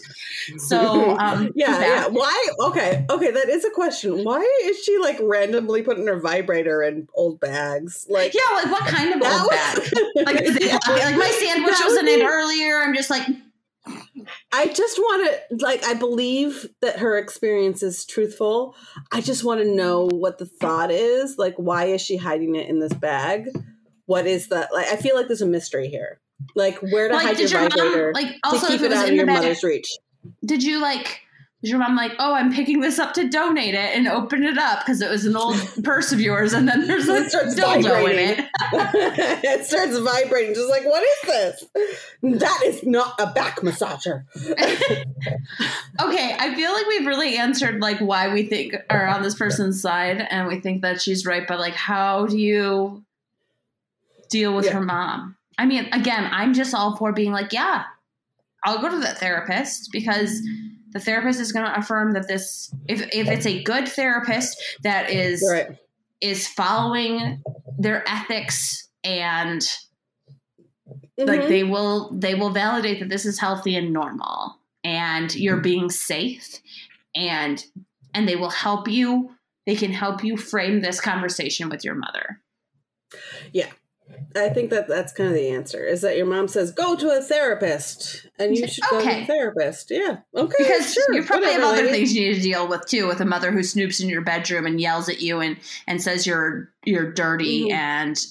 [0.58, 2.06] So, um, yeah, yeah.
[2.06, 2.48] Why?
[2.60, 3.32] Okay, okay.
[3.32, 4.22] That is a question.
[4.22, 8.06] Why is she like randomly putting her vibrator in old bags?
[8.08, 8.54] Like, yeah.
[8.54, 10.26] Like, what kind of old was- bag?
[10.26, 12.78] Like, is it, like my sandwich was in it earlier.
[12.82, 13.26] I'm just like,
[14.52, 15.84] I just want to like.
[15.84, 18.76] I believe that her experience is truthful.
[19.12, 21.36] I just want to know what the thought is.
[21.38, 23.48] Like, why is she hiding it in this bag?
[24.06, 24.72] What is that?
[24.72, 26.20] Like, I feel like there's a mystery here.
[26.54, 28.82] Like, where to like, hide did your your vibrator mom like to also keep if
[28.82, 29.42] it out of your bag?
[29.42, 29.90] mother's reach?
[30.44, 31.22] Did you like?
[31.66, 34.80] Your mom like, oh, I'm picking this up to donate it and open it up
[34.84, 38.48] because it was an old purse of yours, and then there's a dildo in it.
[39.42, 41.62] it starts vibrating, just like, what is
[42.22, 42.40] this?
[42.40, 44.24] That is not a back massager.
[46.02, 49.80] Okay, I feel like we've really answered like why we think are on this person's
[49.80, 51.46] side, and we think that she's right.
[51.46, 53.04] But like, how do you
[54.28, 54.72] deal with Yeah.
[54.72, 55.36] her mom?
[55.56, 57.84] I mean, again, I'm just all for being like, yeah,
[58.64, 60.40] I'll go to the therapist because
[60.94, 65.10] the therapist is going to affirm that this, if if it's a good therapist that
[65.10, 65.76] is Right.
[66.20, 67.42] is following
[67.78, 69.60] their ethics and
[71.18, 71.48] like Mhm.
[71.48, 76.60] they will they will validate that this is healthy and normal and you're being safe
[77.14, 77.64] and
[78.14, 79.34] and they will help you
[79.66, 82.40] they can help you frame this conversation with your mother
[84.36, 87.10] I think that that's kind of the answer is that your mom says go to
[87.16, 89.90] a therapist and you should go to a therapist.
[89.90, 90.18] Yeah.
[90.36, 90.54] Okay.
[90.58, 91.92] because sure, you probably whatever, have other lady.
[91.98, 94.66] things you need to deal with too with a mother who snoops in your bedroom
[94.66, 95.56] and yells at you and
[95.86, 97.72] and says you're you're dirty Mhm.
[97.72, 98.26] and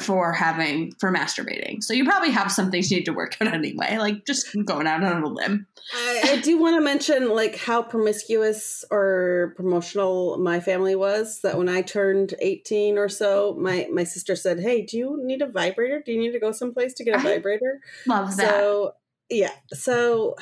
[0.00, 3.52] for having for masturbating so you probably have some things you need to work out
[3.52, 7.56] anyway like just going out on a limb I, I do want to mention like
[7.56, 11.40] how promiscuous or promotional my family was.
[11.42, 15.42] That when I turned eighteen or so, my my sister said, "Hey, do you need
[15.42, 16.02] a vibrator?
[16.04, 18.94] Do you need to go someplace to get a I vibrator?" love that So
[19.28, 20.36] yeah, so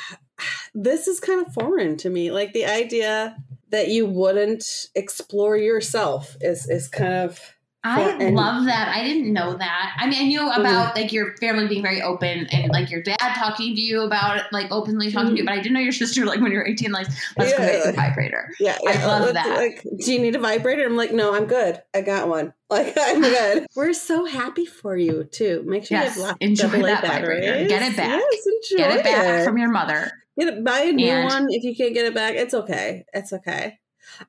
[0.75, 2.31] this is kind of foreign to me.
[2.31, 3.37] Like the idea
[3.71, 7.41] that you wouldn't explore yourself is is kind of
[7.83, 8.95] I for- and- love that.
[8.95, 9.97] I didn't know that.
[9.99, 10.61] I mean, I knew mm-hmm.
[10.61, 14.37] about like your family being very open and like your dad talking to you about
[14.37, 15.47] it, like openly talking to you, mm-hmm.
[15.47, 17.07] but I didn't know your sister, like when you're 18, like,
[17.39, 17.73] let's go Yeah.
[17.73, 18.51] get the vibrator.
[18.61, 18.77] yeah.
[18.87, 19.57] I love Let's- that.
[19.57, 20.85] Like, do you need a vibrator?
[20.85, 21.81] I'm like, no, I'm good.
[21.95, 22.53] I got one.
[22.71, 23.67] Like I'm good.
[23.75, 25.65] We're so happy for you too.
[25.67, 27.67] Make sure Yes, you have lots enjoy of AA that vibrator.
[27.67, 28.21] Get it back.
[28.31, 29.45] Yes, enjoy Get it back it.
[29.45, 30.09] from your mother.
[30.39, 32.35] Get it, buy a new And- one if you can't get it back.
[32.37, 33.07] It's okay.
[33.13, 33.81] It's okay.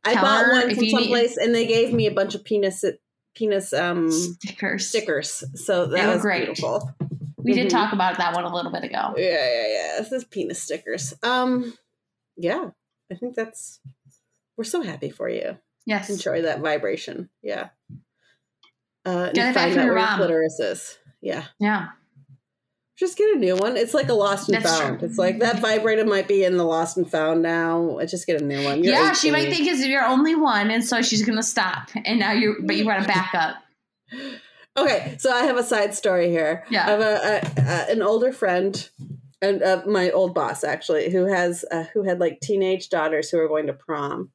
[0.04, 2.44] I Tell bought one from you need- someplace and they gave me a bunch of
[2.44, 2.84] penis
[3.36, 4.88] penis um Stickers.
[4.88, 5.44] stickers.
[5.56, 6.46] So that They was great.
[6.46, 6.92] beautiful.
[7.38, 7.72] We did Mhm.
[7.72, 9.14] talk about that one a little bit ago.
[9.18, 10.00] Yeah, yeah, yeah.
[10.00, 11.14] This is penis stickers.
[11.24, 11.74] Um,
[12.38, 12.70] yeah.
[13.12, 13.80] I think that's.
[14.58, 15.58] We're so happy for you.
[15.86, 16.10] Yes.
[16.10, 17.30] Enjoy that vibration.
[17.42, 17.70] Yeah.
[19.06, 20.18] Uh, Get it back from your mom.
[20.20, 20.98] clitoris is.
[21.22, 21.46] Yeah.
[21.60, 21.88] Yeah.
[23.02, 23.78] Just get a new one.
[23.78, 25.00] It's like a lost and That's found.
[25.00, 25.08] true.
[25.08, 27.98] It's like that vibrator might be in the lost and found now.
[28.06, 28.84] Just get a new one.
[28.84, 31.90] You're yeah, she might think it's your only one, and so she's gonna stop.
[32.06, 33.56] And now you, but you got to back up.
[34.78, 36.64] Okay, so I have a side story here.
[36.70, 36.86] Yeah.
[36.86, 38.88] I have a, a, a an older friend,
[39.42, 43.40] and uh, my old boss actually, who has uh, who had like teenage daughters who
[43.40, 44.30] are going to prom,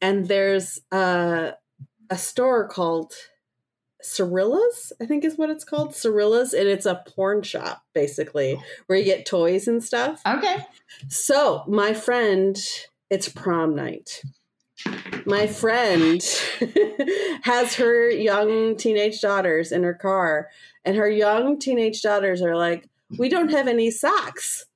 [0.00, 1.50] and there's uh,
[2.08, 3.14] a store called
[4.04, 8.98] Cirilla's, I think is what it's called, Cirilla's, and it's a porn shop basically where
[8.98, 10.20] you get toys and stuff.
[10.26, 10.66] Okay.
[11.08, 12.58] So my friend,
[13.10, 14.22] it's prom night.
[15.26, 16.22] My friend
[17.42, 20.48] has her young teenage daughters in her car,
[20.84, 22.88] and her young teenage daughters are like,
[23.18, 24.66] We don't have any socks.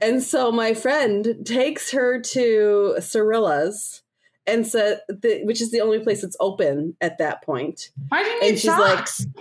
[0.00, 4.02] And so my friend takes her to Cirilla's
[4.48, 7.90] and said, the, which is the only place that's open at that point.
[8.08, 9.26] Why do you And need she's like- socks?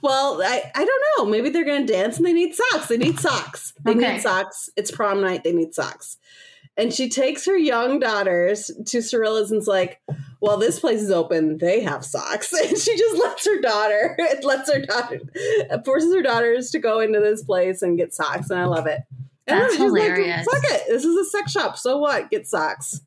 [0.00, 1.24] Well, I, I don't know.
[1.30, 2.86] Maybe they're going to dance and they need socks.
[2.86, 3.72] They need socks.
[3.84, 4.12] They Okay.
[4.14, 4.70] need socks.
[4.76, 5.42] It's prom night.
[5.42, 6.18] They need socks.
[6.76, 10.00] And she takes her young daughters to Cirilla's and's like,
[10.40, 11.58] well, this place is open.
[11.58, 12.52] They have socks.
[12.56, 15.18] And she just lets her daughter, it lets her daughter,
[15.84, 18.50] forces her daughters to go into this place and get socks.
[18.50, 19.00] And I love it.
[19.48, 20.46] And That's just like, hilarious.
[20.50, 20.84] Fuck it.
[20.88, 21.76] This is a sex shop.
[21.76, 22.30] So what?
[22.30, 23.00] Get socks.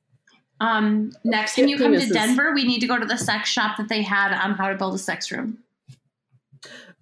[0.64, 2.08] Um, next time you come to.
[2.08, 4.76] Denver, we need to go to the sex shop that they had on how to
[4.76, 5.58] build a sex room.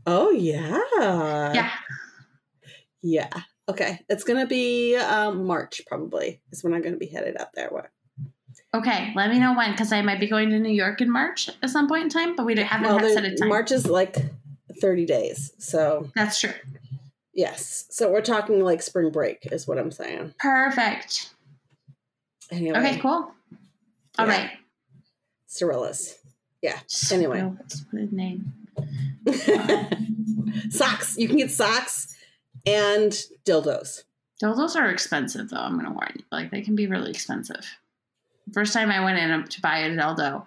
[0.07, 0.79] Oh, yeah.
[1.53, 1.71] yeah.
[3.03, 3.29] Yeah.
[3.69, 3.99] Okay.
[4.09, 7.53] It's going to be um, March, probably, is when I'm going to be headed out
[7.53, 7.69] there.
[7.69, 7.91] What?
[8.73, 9.11] Okay.
[9.15, 11.69] Let me know when, because I might be going to New York in March at
[11.69, 13.49] some point in time, but we don't- haven't Well, had set a time.
[13.49, 14.15] March is like
[14.79, 15.53] 30 days.
[15.59, 16.53] So, That's true.
[17.35, 17.85] yes.
[17.91, 20.33] So we're talking like spring break, is what I'm saying.
[20.39, 21.29] Perfect.
[22.49, 22.79] Anyway.
[22.79, 22.97] Okay.
[22.99, 23.31] Cool.
[24.21, 24.37] All Yeah.
[24.41, 24.51] right.
[25.47, 26.17] Cirillas.
[27.11, 27.41] Anyway.
[27.41, 28.53] What a name.
[30.69, 31.17] socks.
[31.17, 32.15] You can get socks
[32.65, 33.11] and
[33.45, 34.03] dildos.
[34.41, 35.57] Dildos are expensive, though.
[35.57, 36.23] I'm gonna warn you.
[36.31, 37.65] Like they can be really expensive.
[38.53, 40.45] First time I went in um, to buy a dildo,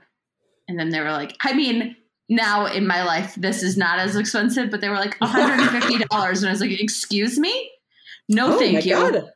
[0.68, 1.97] and then they were like, I mean,
[2.29, 6.43] now in my life this is not as expensive, but they were like 150 dollars,
[6.43, 7.70] and I was like, excuse me,
[8.29, 8.95] no, oh thank you.
[8.95, 9.31] God.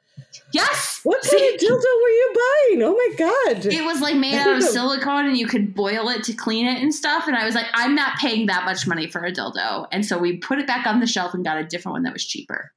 [0.52, 1.00] Yes.
[1.04, 2.82] What kind of dildo were you buying?
[2.82, 3.66] Oh my God.
[3.66, 6.80] It was like made out of silicone and you could boil it to clean it
[6.80, 7.26] and stuff.
[7.26, 9.86] And I was like, I'm not paying that much money for a dildo.
[9.92, 12.12] And so we put it back on the shelf and got a different one that
[12.12, 12.72] was cheaper.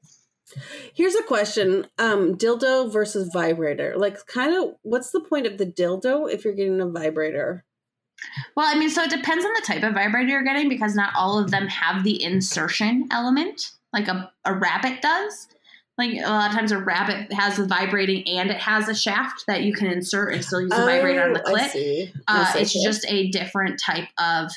[0.94, 3.96] Here's a question um, dildo versus vibrator.
[3.98, 7.64] Like, kind of, what's the point of the dildo if you're getting a vibrator?
[8.56, 11.14] Well, I mean, so it depends on the type of vibrator you're getting because not
[11.16, 15.48] all of them have the insertion element like a, a rabbit does.
[16.02, 19.46] Like a lot of times, a rabbit has a vibrating and it has a shaft
[19.48, 21.70] that you can insert and still use a vibrator on the Oh, I clit.
[21.72, 22.12] see.
[22.28, 22.60] Uh, I see.
[22.62, 24.52] it's just a different type of.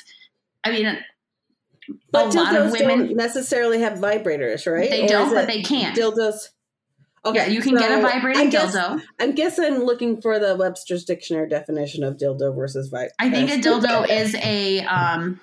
[0.63, 0.97] I mean,
[2.11, 4.89] But a lot of dildos women don't necessarily have vibrators, right?
[4.89, 5.95] they Or don't, but they can't.
[5.97, 6.49] Dildos.
[7.25, 9.01] Okay, yeah, you can get a vibrating I guess, dildo.
[9.19, 13.13] I guess I'm looking for the Webster's dictionary definition of dildo versus vibrator.
[13.19, 15.39] I think a dildo is a um,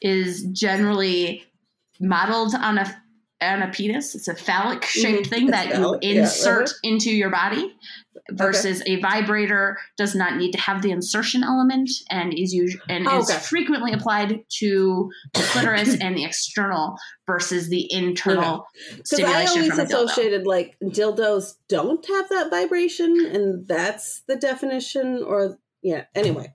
[0.00, 1.44] is generally
[2.00, 3.02] modeled on a
[3.40, 4.14] and a penis.
[4.14, 5.30] It's a phallic shaped Mhm.
[5.30, 6.74] thing that phallic, you yeah, insert uh-huh.
[6.82, 7.74] into your body.
[8.30, 13.06] Versus a vibrator does not need to have the insertion element and is usually and
[13.06, 13.38] Oh, is okay.
[13.40, 18.66] frequently applied to the clitoris and the external versus the internal
[18.96, 20.04] Because I always from a dildo.
[20.04, 25.22] associated like dildos don't have that vibration, and that's the definition.
[25.22, 26.04] Or yeah.
[26.14, 26.54] Anyway,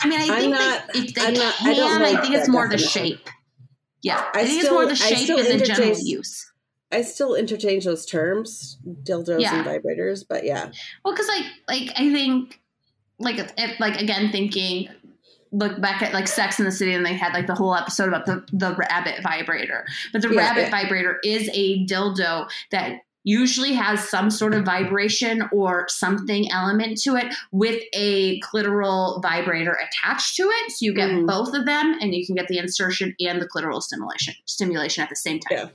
[0.00, 2.20] I mean, I I'm think not- that if they I'm can, not- I don't I,
[2.22, 3.28] think it's more the shape.
[4.02, 6.08] Yeah, I, I think still- it's more I the shape still and the general interchange-
[6.08, 6.46] use.
[6.92, 9.54] I still interchange those terms, dildos Yeah.
[9.58, 10.70] and vibrators, but yeah.
[11.04, 12.58] Well, because like, like I think,
[13.20, 14.88] like, if, like again, thinking,
[15.52, 18.08] look back at like Sex in the City, and they had like the whole episode
[18.08, 19.86] about the the rabbit vibrator.
[20.12, 20.70] But the Yeah, rabbit yeah.
[20.70, 27.16] vibrator is a dildo that usually has some sort of vibration or something element to
[27.16, 30.70] it with a clitoral vibrator attached to it.
[30.72, 31.26] So you get Mhm.
[31.26, 35.10] both of them, and you can get the insertion and the clitoral stimulation stimulation at
[35.10, 35.58] the same time.
[35.58, 35.68] Yeah.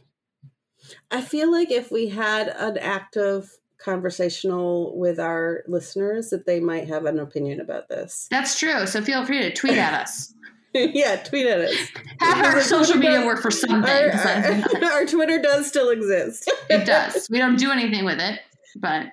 [1.11, 6.87] I feel like if we had an active conversational with our listeners, that they might
[6.87, 8.27] have an opinion about this.
[8.31, 8.87] That's true.
[8.87, 10.33] So feel free to tweet at us.
[10.93, 11.75] yeah, tweet at us.
[12.19, 13.89] Have our social media Twitter- work for something.
[13.89, 16.51] Our, our, our Twitter does still exist.
[16.69, 17.27] It does.
[17.29, 18.39] We don't do anything with it,
[18.75, 19.07] but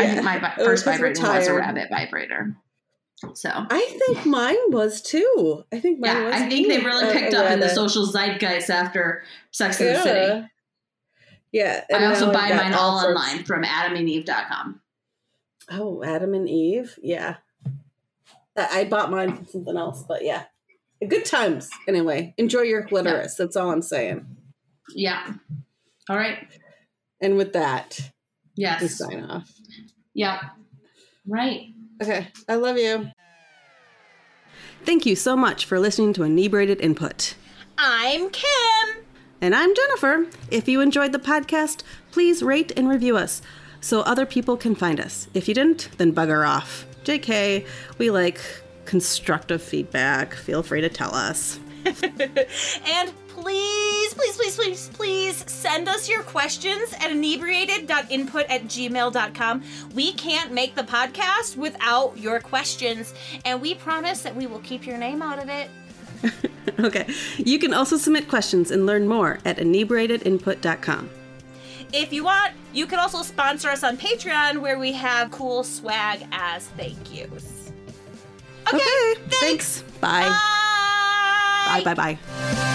[0.00, 2.56] I think my vi- first we're vibrator was a rabbit vibrator.
[3.34, 5.64] So I think mine was too.
[5.72, 6.34] I think mine yeah, was.
[6.34, 9.86] I think they really Uh, picked a up in the social zeitgeist after Sex in
[9.88, 10.02] the Yeah.
[10.02, 10.46] City.
[11.52, 11.84] Yeah.
[11.94, 14.80] I also buy mine all sorts- online from adamandeve.com.
[15.70, 16.98] Oh, Adam and Eve.
[17.00, 17.36] Yeah.
[18.56, 20.44] I bought mine from something else, but yeah.
[21.08, 21.68] Good times.
[21.88, 23.34] Anyway, enjoy your clitoris.
[23.34, 24.24] That's all I'm saying.
[24.94, 25.34] Yeah.
[26.08, 26.46] All right.
[27.20, 27.98] And with that,
[28.56, 28.98] we Yes.
[28.98, 29.50] sign off.
[30.14, 30.40] Yeah.
[31.26, 31.68] Right.
[32.02, 32.28] Okay.
[32.48, 33.10] I love you.
[34.84, 37.34] Thank you so much for listening to Inebriated Input.
[37.78, 39.04] I'm Kim.
[39.40, 40.26] And I'm Jennifer.
[40.50, 43.42] If you enjoyed the podcast, please rate and review us
[43.80, 45.28] so other people can find us.
[45.34, 46.86] If you didn't, then bugger off.
[47.04, 47.66] JK,
[47.98, 48.40] we like
[48.84, 50.34] constructive feedback.
[50.34, 51.58] Feel free to tell us.
[51.84, 59.62] And please, please, please, please, please send us your questions at inebriated.input at gmail.com.
[59.94, 63.14] We can't make the podcast without your questions,
[63.44, 65.70] and we promise that we will keep your name out of it.
[66.78, 67.06] Okay.
[67.36, 71.10] You can also submit questions and learn more at inebriatedinput.com.
[71.92, 76.26] If you want, you can also sponsor us on Patreon where we have cool swag
[76.32, 77.61] as thank yous.
[78.68, 79.14] Okay, Okay.
[79.40, 79.82] Thanks.
[80.00, 80.28] Bye.
[81.66, 81.82] Bye.
[81.84, 81.94] Bye.
[81.94, 82.16] Bye.
[82.16, 82.68] Bye.